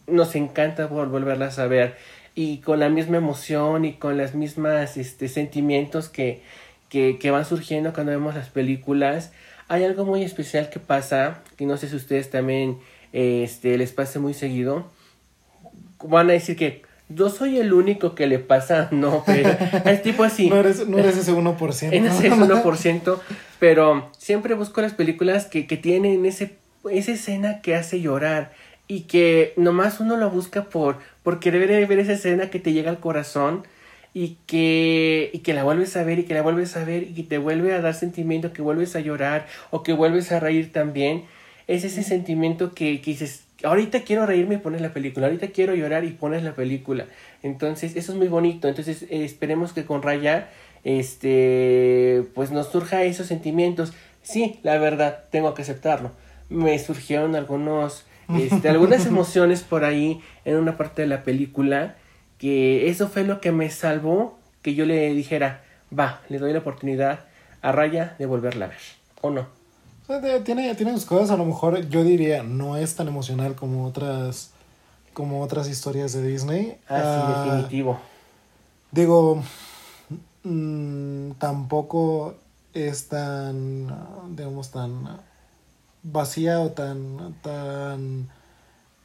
nos 0.09 0.35
encanta 0.35 0.87
volverlas 0.87 1.59
a 1.59 1.67
ver 1.67 1.97
y 2.35 2.59
con 2.59 2.79
la 2.79 2.89
misma 2.89 3.17
emoción 3.17 3.85
y 3.85 3.95
con 3.95 4.17
las 4.17 4.37
mismas 4.37 4.97
este, 4.97 5.27
sentimientos 5.27 6.09
que, 6.09 6.41
que, 6.89 7.19
que 7.19 7.31
van 7.33 7.45
surgiendo 7.45 7.93
cuando 7.93 8.13
vemos 8.13 8.37
las 8.37 8.49
películas. 8.49 9.33
Hay 9.67 9.83
algo 9.83 10.05
muy 10.05 10.23
especial 10.23 10.71
que 10.71 10.79
pasa, 10.79 11.43
que 11.57 11.67
no 11.67 11.77
sé 11.77 11.89
si 11.89 11.97
ustedes 11.97 12.31
también 12.31 12.79
este, 13.13 13.77
les 13.77 13.93
pase 13.93 14.21
muy 14.21 14.35
seguido. 14.35 14.87
Van 16.05 16.31
a 16.31 16.35
decir 16.35 16.57
que 16.57 16.83
yo 17.09 17.29
soy 17.29 17.59
el 17.59 17.73
único 17.73 18.15
que 18.15 18.29
le 18.29 18.39
pasa, 18.39 18.89
no, 18.93 19.25
pero 19.27 19.51
es 19.85 20.03
tipo 20.03 20.23
así. 20.23 20.49
no, 20.49 20.61
eres, 20.61 20.87
no 20.87 20.99
eres 20.99 21.17
ese 21.17 21.33
1%. 21.33 21.93
En 21.93 22.07
ese 22.07 22.31
1%, 22.33 23.19
pero 23.59 24.11
siempre 24.17 24.55
busco 24.55 24.81
las 24.81 24.95
películas 24.95 25.47
que, 25.47 25.67
que 25.67 25.77
tienen 25.77 26.25
ese, 26.25 26.57
esa 26.89 27.13
escena 27.13 27.61
que 27.63 27.75
hace 27.75 28.01
llorar 28.01 28.53
y 28.89 29.03
que 29.03 29.53
nomás 29.57 30.01
uno 30.01 30.17
lo 30.17 30.31
busca 30.31 30.65
por, 30.65 30.99
porque 31.23 31.51
debe 31.51 31.85
ver 31.87 31.99
esa 31.99 32.15
escena 32.15 32.51
que 32.51 32.59
te 32.59 32.73
llega 32.73 32.91
al 32.91 33.01
corazón 33.01 33.65
y 34.15 34.39
que, 34.47 35.31
y 35.33 35.41
que 35.41 35.55
la 35.55 35.63
vuelves 35.63 35.97
a 35.97 36.03
ver 36.03 36.19
y 36.19 36.25
que 36.25 36.35
la 36.35 36.43
vuelves 36.43 36.77
a 36.77 36.85
ver 36.85 37.03
y 37.05 37.15
que 37.15 37.23
te 37.23 37.39
vuelve 37.39 37.75
a 37.75 37.81
dar 37.81 37.95
sentimiento, 37.95 38.53
que 38.53 38.63
vuelves 38.63 38.97
a 38.97 39.01
llorar 39.01 39.47
o 39.71 39.83
que 39.83 39.93
vuelves 39.93 40.33
a 40.33 40.41
reír 40.41 40.73
también, 40.73 41.25
es 41.67 41.85
ese 41.85 42.03
sentimiento 42.03 42.73
que, 42.75 43.01
que 43.03 43.11
dices, 43.11 43.45
ahorita 43.63 44.03
quiero 44.03 44.27
reírme 44.27 44.57
y 44.57 44.59
pones 44.59 44.81
la 44.81 44.93
película, 44.93 45.27
ahorita 45.27 45.49
quiero 45.49 45.75
llorar 45.75 46.05
y 46.05 46.11
pones 46.11 46.43
la 46.43 46.55
película. 46.55 47.07
Entonces, 47.43 47.97
eso 47.97 48.13
es 48.13 48.19
muy 48.19 48.29
bonito. 48.29 48.69
Entonces, 48.69 49.03
eh, 49.03 49.25
esperemos 49.25 49.73
que 49.73 49.85
con 49.85 50.03
Raya, 50.03 50.49
este, 50.85 52.25
pues 52.35 52.51
nos 52.51 52.69
surja 52.71 53.03
esos 53.05 53.27
sentimientos. 53.27 53.93
Sí, 54.23 54.61
la 54.63 54.79
verdad, 54.79 55.25
tengo 55.31 55.55
que 55.55 55.63
aceptarlo. 55.63 56.13
Me 56.49 56.79
surgieron 56.79 57.37
algunos, 57.37 58.05
este, 58.37 58.69
algunas 58.69 59.07
emociones 59.07 59.63
por 59.63 59.85
ahí 59.85 60.21
en 60.45 60.57
una 60.57 60.77
parte 60.77 61.03
de 61.03 61.09
la 61.09 61.23
película, 61.23 61.97
que 62.39 62.89
eso 62.89 63.09
fue 63.09 63.25
lo 63.25 63.41
que 63.41 63.53
me 63.53 63.71
salvó, 63.71 64.39
que 64.63 64.75
yo 64.75 64.85
le 64.87 65.13
dijera, 65.15 65.63
va, 65.97 66.21
le 66.29 66.39
doy 66.39 66.53
la 66.53 66.59
oportunidad 66.61 67.21
a 67.63 67.73
Raya 67.73 68.15
de 68.19 68.27
volverla 68.27 68.67
a 68.67 68.69
ver, 68.69 68.79
¿o 69.23 69.31
no? 69.31 69.47
Tiene, 70.45 70.75
tiene 70.75 70.93
sus 70.95 71.05
cosas, 71.05 71.31
a 71.31 71.37
lo 71.37 71.45
mejor 71.45 71.87
yo 71.89 72.03
diría, 72.03 72.43
no 72.43 72.77
es 72.77 72.95
tan 72.97 73.09
emocional 73.09 73.55
como 73.55 73.85
otras 73.85 74.53
como 75.13 75.43
otras 75.43 75.69
historias 75.69 76.13
de 76.13 76.23
Disney. 76.23 76.79
Ah, 76.89 77.03
sí, 77.03 77.21
Ah, 77.21 77.45
definitivo. 77.45 77.99
Digo, 78.93 79.43
mm, 80.45 81.33
tampoco 81.41 82.37
es 82.73 83.09
tan, 83.09 83.89
digamos, 84.37 84.71
tan 84.71 85.19
vacía 86.13 86.61
o 86.61 86.71
tan, 86.71 87.35
tan 87.43 88.29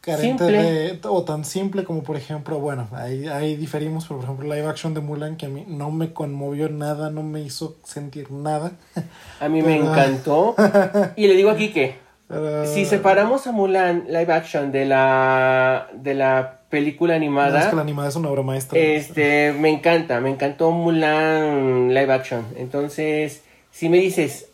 carente 0.01 0.43
de, 0.45 0.99
o 1.03 1.23
tan 1.23 1.45
simple 1.45 1.83
como 1.85 2.03
por 2.03 2.17
ejemplo, 2.17 2.59
bueno, 2.59 2.87
ahí, 2.93 3.27
ahí 3.27 3.55
diferimos, 3.55 4.05
pero 4.05 4.17
por 4.19 4.25
ejemplo, 4.25 4.53
live 4.53 4.67
action 4.67 4.93
de 4.93 4.99
Mulan 5.01 5.37
que 5.37 5.45
a 5.45 5.49
mí 5.49 5.63
no 5.67 5.91
me 5.91 6.11
conmovió 6.13 6.69
nada, 6.69 7.09
no 7.09 7.23
me 7.23 7.41
hizo 7.41 7.77
sentir 7.83 8.29
nada. 8.31 8.73
A 9.39 9.47
mí 9.49 9.61
me 9.61 9.77
encantó. 9.77 10.55
Y 11.15 11.27
le 11.27 11.35
digo 11.35 11.49
aquí 11.51 11.71
que 11.71 11.95
Pero- 12.27 12.65
si 12.65 12.85
separamos 12.85 13.47
a 13.47 13.51
Mulan 13.51 14.05
live 14.07 14.33
action 14.33 14.71
de 14.71 14.85
la 14.85 15.87
de 15.93 16.13
la 16.15 16.59
película 16.69 17.13
No, 17.13 17.17
animada, 17.17 17.59
es 17.61 17.67
que 17.67 17.75
la 17.75 17.81
animada 17.83 18.09
es 18.09 18.15
una 18.15 18.29
obra 18.29 18.41
maestra. 18.41 18.79
este 18.79 19.53
me 19.53 19.69
encanta, 19.69 20.19
me 20.19 20.31
encantó 20.31 20.71
Mulan 20.71 21.93
live 21.93 22.11
action. 22.11 22.45
Entonces, 22.57 23.43
si 23.71 23.87
me 23.89 23.97
dices 23.97 24.47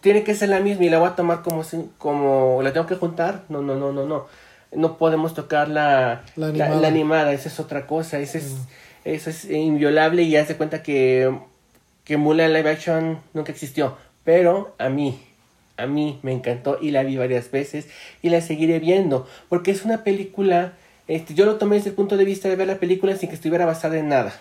tiene 0.00 0.22
que 0.22 0.34
ser 0.34 0.48
la 0.48 0.60
misma 0.60 0.84
y 0.84 0.90
la 0.90 0.98
voy 0.98 1.08
a 1.08 1.16
tomar 1.16 1.42
como 1.42 1.62
como 1.98 2.60
la 2.62 2.72
tengo 2.72 2.86
que 2.86 2.96
juntar, 2.96 3.44
no, 3.48 3.62
no, 3.62 3.76
no, 3.76 3.92
no, 3.92 4.06
no. 4.06 4.26
No 4.72 4.98
podemos 4.98 5.34
tocar 5.34 5.68
la, 5.68 6.22
La 6.36 6.46
la, 6.46 6.48
animada. 6.48 6.80
la 6.80 6.88
animada, 6.88 7.32
esa 7.32 7.48
es 7.48 7.58
otra 7.58 7.86
cosa, 7.88 8.20
esa 8.20 8.38
es, 8.38 8.54
eso 9.04 9.28
es 9.30 9.44
inviolable 9.50 10.22
y 10.22 10.36
hace 10.36 10.56
cuenta 10.56 10.82
que, 10.82 11.36
que 12.04 12.16
Mulan 12.16 12.52
live 12.52 12.70
action 12.70 13.18
nunca 13.34 13.50
existió. 13.50 13.96
Pero 14.22 14.74
a 14.78 14.88
mí, 14.88 15.20
a 15.76 15.86
mí 15.86 16.20
me 16.22 16.32
encantó 16.32 16.78
y 16.80 16.92
la 16.92 17.02
vi 17.02 17.16
varias 17.16 17.50
veces 17.50 17.88
y 18.22 18.28
la 18.28 18.40
seguiré 18.42 18.78
viendo. 18.78 19.26
Porque 19.48 19.72
es 19.72 19.84
una 19.84 20.04
película, 20.04 20.74
este, 21.08 21.34
yo 21.34 21.46
lo 21.46 21.56
tomé 21.56 21.76
desde 21.76 21.90
el 21.90 21.96
punto 21.96 22.16
de 22.16 22.24
vista 22.24 22.48
de 22.48 22.54
ver 22.54 22.68
la 22.68 22.76
película 22.78 23.16
sin 23.16 23.28
que 23.28 23.34
estuviera 23.34 23.66
basada 23.66 23.98
en 23.98 24.08
nada. 24.08 24.32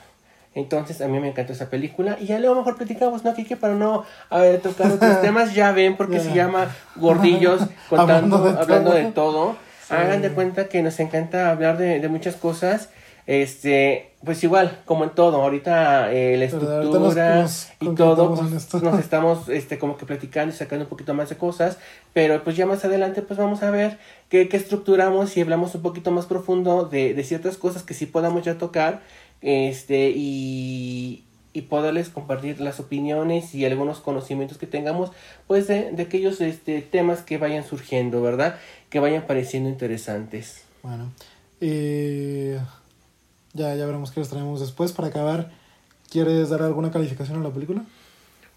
Entonces 0.56 1.00
a 1.02 1.08
mí 1.08 1.20
me 1.20 1.30
encantó 1.30 1.54
esa 1.54 1.70
película 1.70 2.18
y 2.20 2.26
ya 2.26 2.40
luego 2.40 2.56
mejor 2.56 2.76
platicamos, 2.76 3.24
¿no? 3.24 3.34
Kike? 3.34 3.56
Para 3.56 3.76
no 3.76 4.04
a 4.30 4.40
ver, 4.40 4.60
tocar 4.62 4.92
otros 4.92 5.22
temas, 5.22 5.54
ya 5.54 5.72
ven 5.72 5.96
porque 5.96 6.20
se 6.20 6.34
llama 6.34 6.68
Gordillos 6.96 7.62
contando, 7.90 8.38
Hablando 8.38 8.44
de 8.44 8.50
hablando 8.62 8.92
de 8.94 9.06
todo. 9.12 9.56
Hagan 9.90 10.22
de 10.22 10.30
cuenta 10.32 10.68
que 10.68 10.82
nos 10.84 11.00
encanta 11.00 11.50
hablar 11.50 11.78
de, 11.78 12.00
de 12.00 12.08
muchas 12.10 12.36
cosas. 12.36 12.90
Este, 13.26 14.10
pues 14.26 14.44
igual, 14.44 14.80
como 14.86 15.04
en 15.04 15.12
todo, 15.12 15.40
ahorita 15.44 16.12
eh, 16.12 16.36
la 16.36 16.46
estructura 16.46 17.36
nos- 17.36 17.68
nos 17.80 17.92
y 17.92 17.96
todo, 17.96 18.34
pues, 18.36 18.82
nos 18.82 19.00
estamos 19.00 19.50
este, 19.50 19.78
como 19.78 19.98
que 19.98 20.08
platicando 20.08 20.52
y 20.54 20.58
sacando 20.58 20.86
un 20.86 20.90
poquito 20.90 21.14
más 21.14 21.30
de 21.30 21.38
cosas, 21.38 21.78
pero 22.12 22.44
pues 22.44 22.56
ya 22.58 22.66
más 22.66 22.84
adelante 22.86 23.22
pues 23.22 23.38
vamos 23.40 23.62
a 23.62 23.70
ver 23.70 24.00
qué, 24.30 24.50
qué 24.50 24.58
estructuramos 24.58 25.38
y 25.38 25.42
hablamos 25.42 25.76
un 25.76 25.84
poquito 25.84 26.10
más 26.10 26.26
profundo 26.26 26.86
de, 26.86 27.14
de 27.14 27.24
ciertas 27.24 27.58
cosas 27.58 27.84
que 27.84 27.94
sí 27.94 28.08
podamos 28.08 28.44
ya 28.44 28.58
tocar, 28.58 29.02
este, 29.42 30.12
y, 30.16 31.24
y 31.54 31.62
poderles 31.64 32.10
compartir 32.10 32.62
las 32.62 32.80
opiniones 32.80 33.56
y 33.56 33.66
algunos 33.66 34.00
conocimientos 34.00 34.58
que 34.58 34.68
tengamos, 34.68 35.12
pues 35.48 35.68
de, 35.68 35.92
de 35.92 36.04
aquellos 36.04 36.42
este, 36.42 36.82
temas 36.82 37.22
que 37.22 37.38
vayan 37.38 37.64
surgiendo, 37.64 38.22
¿verdad? 38.22 38.58
Que 38.90 39.00
vayan 39.00 39.26
pareciendo 39.26 39.70
interesantes. 39.70 40.64
Bueno, 40.84 41.12
y 41.60 42.54
ya, 43.54 43.76
ya 43.76 43.86
veremos 43.86 44.12
qué 44.12 44.20
les 44.20 44.30
traemos 44.30 44.60
después. 44.60 44.92
Para 44.92 45.10
acabar, 45.10 45.52
¿quieres 46.10 46.50
dar 46.50 46.62
alguna 46.62 46.92
calificación 46.92 47.40
a 47.40 47.44
la 47.44 47.54
película? 47.54 47.84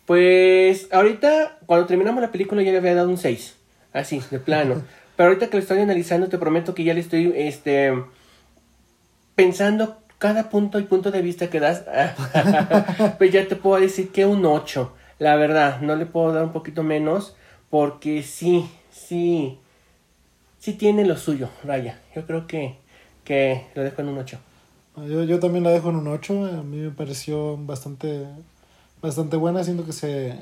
Pues 0.06 0.88
ahorita, 0.92 1.58
cuando 1.66 1.86
terminamos 1.86 2.22
la 2.22 2.32
película, 2.32 2.62
ya 2.62 2.72
le 2.72 2.78
había 2.78 2.94
dado 2.94 3.08
un 3.08 3.18
6. 3.18 3.56
Así, 3.92 4.22
de 4.30 4.38
plano. 4.38 4.82
Pero 5.16 5.28
ahorita 5.28 5.48
que 5.48 5.56
lo 5.56 5.62
estoy 5.62 5.78
analizando, 5.78 6.28
te 6.28 6.38
prometo 6.38 6.74
que 6.74 6.84
ya 6.84 6.94
le 6.94 7.00
estoy 7.00 7.32
este, 7.36 7.92
pensando 9.34 10.01
cada 10.22 10.50
punto 10.50 10.78
y 10.78 10.84
punto 10.84 11.10
de 11.10 11.20
vista 11.20 11.50
que 11.50 11.58
das. 11.58 11.82
pues 13.18 13.32
ya 13.32 13.48
te 13.48 13.56
puedo 13.56 13.80
decir 13.80 14.12
que 14.12 14.24
un 14.24 14.46
8. 14.46 14.92
La 15.18 15.34
verdad, 15.34 15.80
no 15.80 15.96
le 15.96 16.06
puedo 16.06 16.32
dar 16.32 16.44
un 16.44 16.52
poquito 16.52 16.84
menos. 16.84 17.34
Porque 17.70 18.22
sí, 18.22 18.70
sí. 18.92 19.58
Sí 20.60 20.74
tiene 20.74 21.04
lo 21.04 21.16
suyo, 21.16 21.48
Raya. 21.64 21.98
Yo 22.14 22.24
creo 22.24 22.46
que, 22.46 22.76
que 23.24 23.66
lo 23.74 23.82
dejo 23.82 24.02
en 24.02 24.10
un 24.10 24.18
8. 24.18 24.38
Yo, 25.08 25.24
yo 25.24 25.40
también 25.40 25.64
la 25.64 25.70
dejo 25.70 25.90
en 25.90 25.96
un 25.96 26.06
8. 26.06 26.44
A 26.60 26.62
mí 26.62 26.76
me 26.76 26.90
pareció 26.92 27.56
bastante, 27.56 28.24
bastante 29.02 29.36
buena. 29.36 29.64
Siento 29.64 29.84
que 29.84 29.92
se 29.92 30.36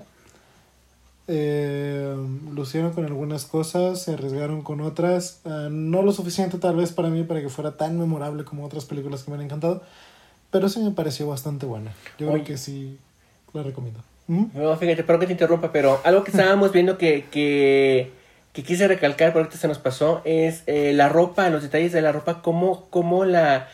eh, 1.29 2.15
lucieron 2.53 2.93
con 2.93 3.05
algunas 3.05 3.45
cosas, 3.45 4.03
se 4.03 4.15
arriesgaron 4.15 4.63
con 4.63 4.81
otras. 4.81 5.41
Ah, 5.45 5.69
no 5.71 6.03
lo 6.03 6.13
suficiente 6.13 6.59
tal 6.59 6.77
vez 6.77 6.93
para 6.93 7.09
mí 7.09 7.23
para 7.23 7.41
que 7.41 7.49
fuera 7.49 7.77
tan 7.77 7.99
memorable 7.99 8.45
como 8.45 8.65
otras 8.65 8.85
películas 8.85 9.23
que 9.23 9.31
me 9.31 9.37
han 9.37 9.43
encantado. 9.43 9.83
Pero 10.51 10.69
sí 10.69 10.81
me 10.81 10.91
pareció 10.91 11.29
bastante 11.29 11.67
buena. 11.67 11.93
Yo 12.19 12.27
Oye. 12.29 12.43
creo 12.43 12.45
que 12.45 12.59
sí 12.59 12.99
la 13.53 13.63
recomiendo. 13.63 14.01
¿Mm? 14.27 14.47
No, 14.55 14.77
fíjate, 14.77 15.05
perdón 15.05 15.21
que 15.21 15.27
te 15.27 15.33
interrumpa, 15.33 15.73
pero 15.73 16.01
algo 16.05 16.25
que 16.25 16.31
estábamos 16.31 16.73
viendo 16.73 16.99
que, 16.99 17.27
que, 17.31 18.13
que 18.53 18.63
quise 18.63 18.89
recalcar, 18.89 19.33
pero 19.33 19.45
ahorita 19.45 19.59
se 19.59 19.69
nos 19.69 19.79
pasó, 19.79 20.23
es 20.25 20.63
eh, 20.67 20.93
la 20.93 21.09
ropa, 21.09 21.49
los 21.51 21.63
detalles 21.63 21.93
de 21.93 22.03
la 22.03 22.13
ropa, 22.13 22.43
cómo, 22.43 22.87
cómo 22.91 23.25
la 23.25 23.69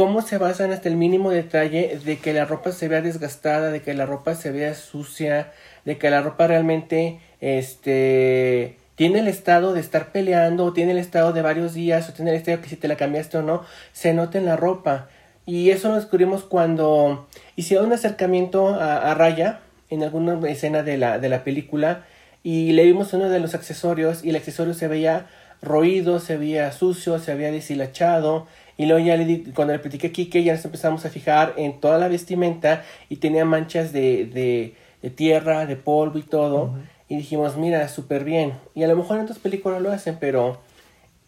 cómo 0.00 0.22
se 0.22 0.38
basan 0.38 0.72
hasta 0.72 0.88
el 0.88 0.96
mínimo 0.96 1.28
detalle 1.28 2.00
de 2.02 2.16
que 2.16 2.32
la 2.32 2.46
ropa 2.46 2.72
se 2.72 2.88
vea 2.88 3.02
desgastada, 3.02 3.70
de 3.70 3.82
que 3.82 3.92
la 3.92 4.06
ropa 4.06 4.34
se 4.34 4.50
vea 4.50 4.72
sucia, 4.72 5.52
de 5.84 5.98
que 5.98 6.08
la 6.08 6.22
ropa 6.22 6.46
realmente 6.46 7.20
este 7.42 8.78
tiene 8.94 9.18
el 9.18 9.28
estado 9.28 9.74
de 9.74 9.80
estar 9.80 10.10
peleando, 10.10 10.64
o 10.64 10.72
tiene 10.72 10.92
el 10.92 10.98
estado 10.98 11.34
de 11.34 11.42
varios 11.42 11.74
días, 11.74 12.08
o 12.08 12.14
tiene 12.14 12.30
el 12.30 12.38
estado 12.38 12.62
que 12.62 12.70
si 12.70 12.76
te 12.76 12.88
la 12.88 12.96
cambiaste 12.96 13.36
o 13.36 13.42
no, 13.42 13.62
se 13.92 14.14
nota 14.14 14.38
en 14.38 14.46
la 14.46 14.56
ropa. 14.56 15.10
Y 15.44 15.68
eso 15.68 15.88
lo 15.88 15.96
descubrimos 15.96 16.44
cuando 16.44 17.28
hicieron 17.56 17.84
un 17.88 17.92
acercamiento 17.92 18.68
a, 18.68 19.10
a 19.10 19.14
Raya 19.14 19.60
en 19.90 20.02
alguna 20.02 20.40
escena 20.48 20.82
de 20.82 20.96
la, 20.96 21.18
de 21.18 21.28
la 21.28 21.44
película 21.44 22.06
y 22.42 22.72
le 22.72 22.84
vimos 22.84 23.12
uno 23.12 23.28
de 23.28 23.38
los 23.38 23.54
accesorios 23.54 24.24
y 24.24 24.30
el 24.30 24.36
accesorio 24.36 24.72
se 24.72 24.88
veía 24.88 25.26
roído, 25.60 26.20
se 26.20 26.38
veía 26.38 26.72
sucio, 26.72 27.18
se 27.18 27.32
había 27.32 27.52
deshilachado 27.52 28.46
y 28.80 28.86
luego 28.86 29.04
ya 29.04 29.14
le 29.18 29.26
di, 29.26 29.42
cuando 29.54 29.74
le 29.74 29.78
platiqué 29.78 30.06
a 30.06 30.10
Kike 30.10 30.42
ya 30.42 30.54
nos 30.54 30.64
empezamos 30.64 31.04
a 31.04 31.10
fijar 31.10 31.52
en 31.58 31.80
toda 31.80 31.98
la 31.98 32.08
vestimenta 32.08 32.82
y 33.10 33.16
tenía 33.16 33.44
manchas 33.44 33.92
de, 33.92 34.24
de, 34.24 34.74
de 35.02 35.10
tierra, 35.10 35.66
de 35.66 35.76
polvo 35.76 36.16
y 36.16 36.22
todo. 36.22 36.72
Y 37.06 37.16
dijimos 37.16 37.58
mira 37.58 37.86
súper 37.88 38.24
bien 38.24 38.54
y 38.74 38.82
a 38.82 38.88
lo 38.88 38.96
mejor 38.96 39.18
en 39.18 39.24
otras 39.24 39.38
películas 39.38 39.82
lo 39.82 39.92
hacen 39.92 40.16
pero 40.18 40.62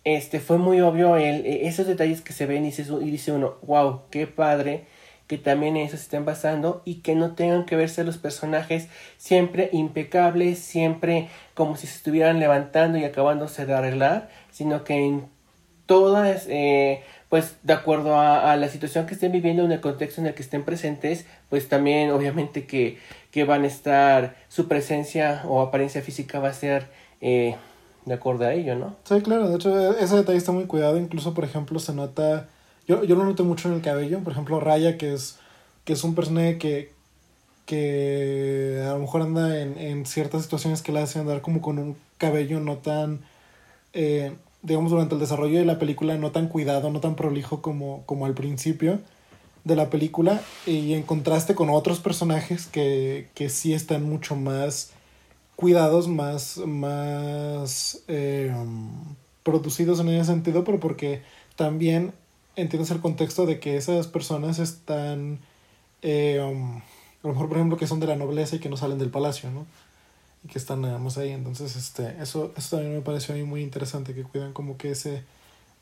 este 0.03 0.41
fue 0.41 0.57
muy 0.57 0.81
obvio 0.81 1.19
el, 1.19 1.45
esos 1.45 1.87
detalles 1.87 2.23
que 2.23 2.33
se 2.33 2.47
ven 2.47 2.65
y, 2.65 2.69
dice, 2.69 2.87
y 3.03 3.11
dice 3.11 3.33
uno 3.33 3.57
wow 3.61 4.01
qué 4.11 4.27
padre 4.27 4.87
que 5.27 5.37
también 5.37 5.77
en 5.77 5.89
eso 5.89 5.99
se 5.99 6.05
estén 6.05 6.25
basando 6.25 6.81
y 6.87 7.03
que 7.03 7.15
no 7.15 7.35
tengan 7.35 7.67
que 7.67 7.77
verse 7.77 8.03
los 8.03 8.17
personajes 8.17 8.89
siempre 9.19 9.69
impecables, 9.75 10.59
siempre 10.59 11.29
como 11.53 11.77
si 11.77 11.87
se 11.87 11.97
estuvieran 11.97 12.41
levantando 12.41 12.97
y 12.97 13.05
acabándose 13.05 13.67
de 13.67 13.75
arreglar, 13.75 14.31
sino 14.51 14.85
que 14.85 14.95
en 14.95 15.27
todas, 15.87 16.47
eh, 16.49 17.03
pues 17.33 17.57
de 17.63 17.73
acuerdo 17.73 18.21
a, 18.21 18.55
la 18.57 18.69
situación 18.69 19.07
que 19.07 19.15
estén 19.15 19.33
viviendo, 19.33 19.65
en 19.65 19.73
el 19.73 19.81
contexto 19.81 20.21
en 20.21 20.27
el 20.27 20.35
que 20.35 20.43
estén 20.43 20.65
presentes, 20.65 21.25
pues 21.49 21.67
también 21.67 22.11
obviamente 22.11 22.67
que, 22.67 22.99
que 23.31 23.45
van 23.45 23.65
a 23.65 23.69
estar, 23.69 24.37
su 24.49 24.69
presencia 24.69 25.41
o 25.49 25.63
apariencia 25.63 26.03
física 26.03 26.41
va 26.41 26.51
a 26.51 26.53
ser 26.53 26.91
eh, 27.23 27.57
de 28.05 28.13
acuerdo 28.13 28.45
a 28.45 28.53
ello, 28.53 28.75
¿no? 28.75 28.97
Sí, 29.05 29.23
claro, 29.23 29.49
de 29.49 29.57
hecho 29.57 29.97
ese 29.97 30.17
detalle 30.17 30.37
está 30.37 30.53
muy 30.53 30.67
cuidado, 30.67 30.99
incluso 30.99 31.33
por 31.33 31.45
ejemplo 31.45 31.79
se 31.79 31.95
nota 31.95 32.51
yo, 32.87 33.03
yo 33.03 33.17
lo 33.17 33.25
noté 33.25 33.43
mucho 33.45 33.69
en 33.69 33.77
el 33.77 33.81
cabello, 33.81 34.21
por 34.21 34.35
ejemplo, 34.35 34.61
Raya, 34.61 34.99
que 34.99 35.15
es, 35.15 35.39
que 35.87 35.95
es 35.95 36.05
un 36.05 36.15
personaje 36.15 36.59
que, 36.59 36.93
que 37.65 38.85
a 38.87 38.93
lo 38.93 38.99
mejor 38.99 39.23
anda 39.23 39.59
en, 39.59 39.79
en 39.79 40.05
ciertas 40.05 40.43
situaciones 40.43 40.83
que 40.83 40.93
le 40.93 41.01
hacen 41.01 41.23
andar 41.23 41.41
como 41.41 41.63
con 41.63 41.79
un 41.79 41.97
cabello 42.19 42.61
no 42.61 42.77
tan, 42.77 43.21
eh, 43.95 44.35
digamos, 44.63 44.91
durante 44.91 45.15
el 45.15 45.21
desarrollo 45.21 45.59
de 45.59 45.65
la 45.65 45.79
película, 45.79 46.17
no 46.17 46.31
tan 46.31 46.49
cuidado, 46.49 46.91
no 46.91 47.01
tan 47.01 47.17
prolijo 47.17 47.63
como, 47.63 48.05
como 48.07 48.27
al 48.27 48.35
principio. 48.35 49.01
de 49.65 49.77
la 49.77 49.91
película 49.91 50.43
y 50.67 50.95
en 50.95 51.03
contraste 51.05 51.55
con 51.55 51.71
otros 51.71 52.01
personajes 52.01 52.67
que, 52.67 53.29
que 53.35 53.49
sí 53.49 53.75
están 53.75 54.03
mucho 54.03 54.35
más 54.35 54.93
cuidados, 55.57 56.09
más, 56.09 56.59
más 56.67 58.03
eh, 58.09 58.53
producidos 59.45 60.01
en 60.01 60.09
ese 60.09 60.25
sentido, 60.25 60.65
pero 60.65 60.81
porque 60.81 61.23
también 61.57 62.13
entiendes 62.57 62.91
el 62.91 63.01
contexto 63.01 63.47
de 63.47 63.61
que 63.61 63.77
esas 63.77 64.09
personas 64.09 64.59
están, 64.59 65.39
eh, 66.03 66.41
um, 66.43 66.79
a 66.79 67.29
lo 67.29 67.31
mejor 67.31 67.49
por 67.49 67.59
ejemplo 67.59 67.79
que 67.79 67.87
son 67.87 68.01
de 68.01 68.09
la 68.09 68.17
nobleza 68.17 68.57
y 68.57 68.59
que 68.59 68.69
no 68.69 68.77
salen 68.77 68.99
del 68.99 69.11
palacio, 69.11 69.51
¿no? 69.51 69.67
Y 70.45 70.49
que 70.49 70.59
están 70.59 70.83
nada 70.83 70.99
más 70.99 71.19
ahí. 71.19 71.31
Entonces, 71.31 71.77
este, 71.77 72.17
eso, 72.21 72.53
eso 72.57 72.77
también 72.77 72.95
me 72.97 73.03
pareció 73.03 73.35
a 73.35 73.39
mí 73.39 73.45
muy 73.45 73.63
interesante, 73.63 74.15
que 74.15 74.23
cuidan 74.23 74.53
como 74.53 74.77
que 74.77 74.91
ese, 74.91 75.23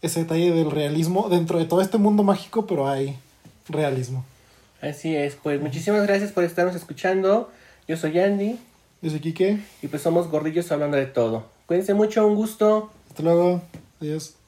ese 0.03 0.21
detalle 0.21 0.53
del 0.53 0.71
realismo 0.71 1.29
dentro 1.29 1.59
de 1.59 1.65
todo 1.65 1.81
este 1.81 1.99
mundo 1.99 2.23
mágico, 2.23 2.67
pero 2.67 2.89
hay 2.89 3.17
realismo. 3.69 4.25
Así 4.81 5.15
es, 5.15 5.37
pues 5.37 5.61
muchísimas 5.61 6.07
gracias 6.07 6.33
por 6.33 6.45
estarnos 6.45 6.75
escuchando. 6.75 7.51
Yo 7.87 7.97
soy 7.97 8.19
Andy. 8.19 8.59
Yo 9.03 9.11
soy 9.11 9.21
Kike. 9.21 9.61
Y 9.83 9.89
pues 9.89 10.03
somos 10.03 10.29
gordillos 10.29 10.71
hablando 10.73 10.97
de 10.97 11.07
todo. 11.07 11.47
Cuídense 11.67 11.95
mucho, 11.95 12.27
un 12.27 12.35
gusto. 12.35 12.91
Hasta 13.09 13.23
luego. 13.23 13.63
Adiós. 14.01 14.40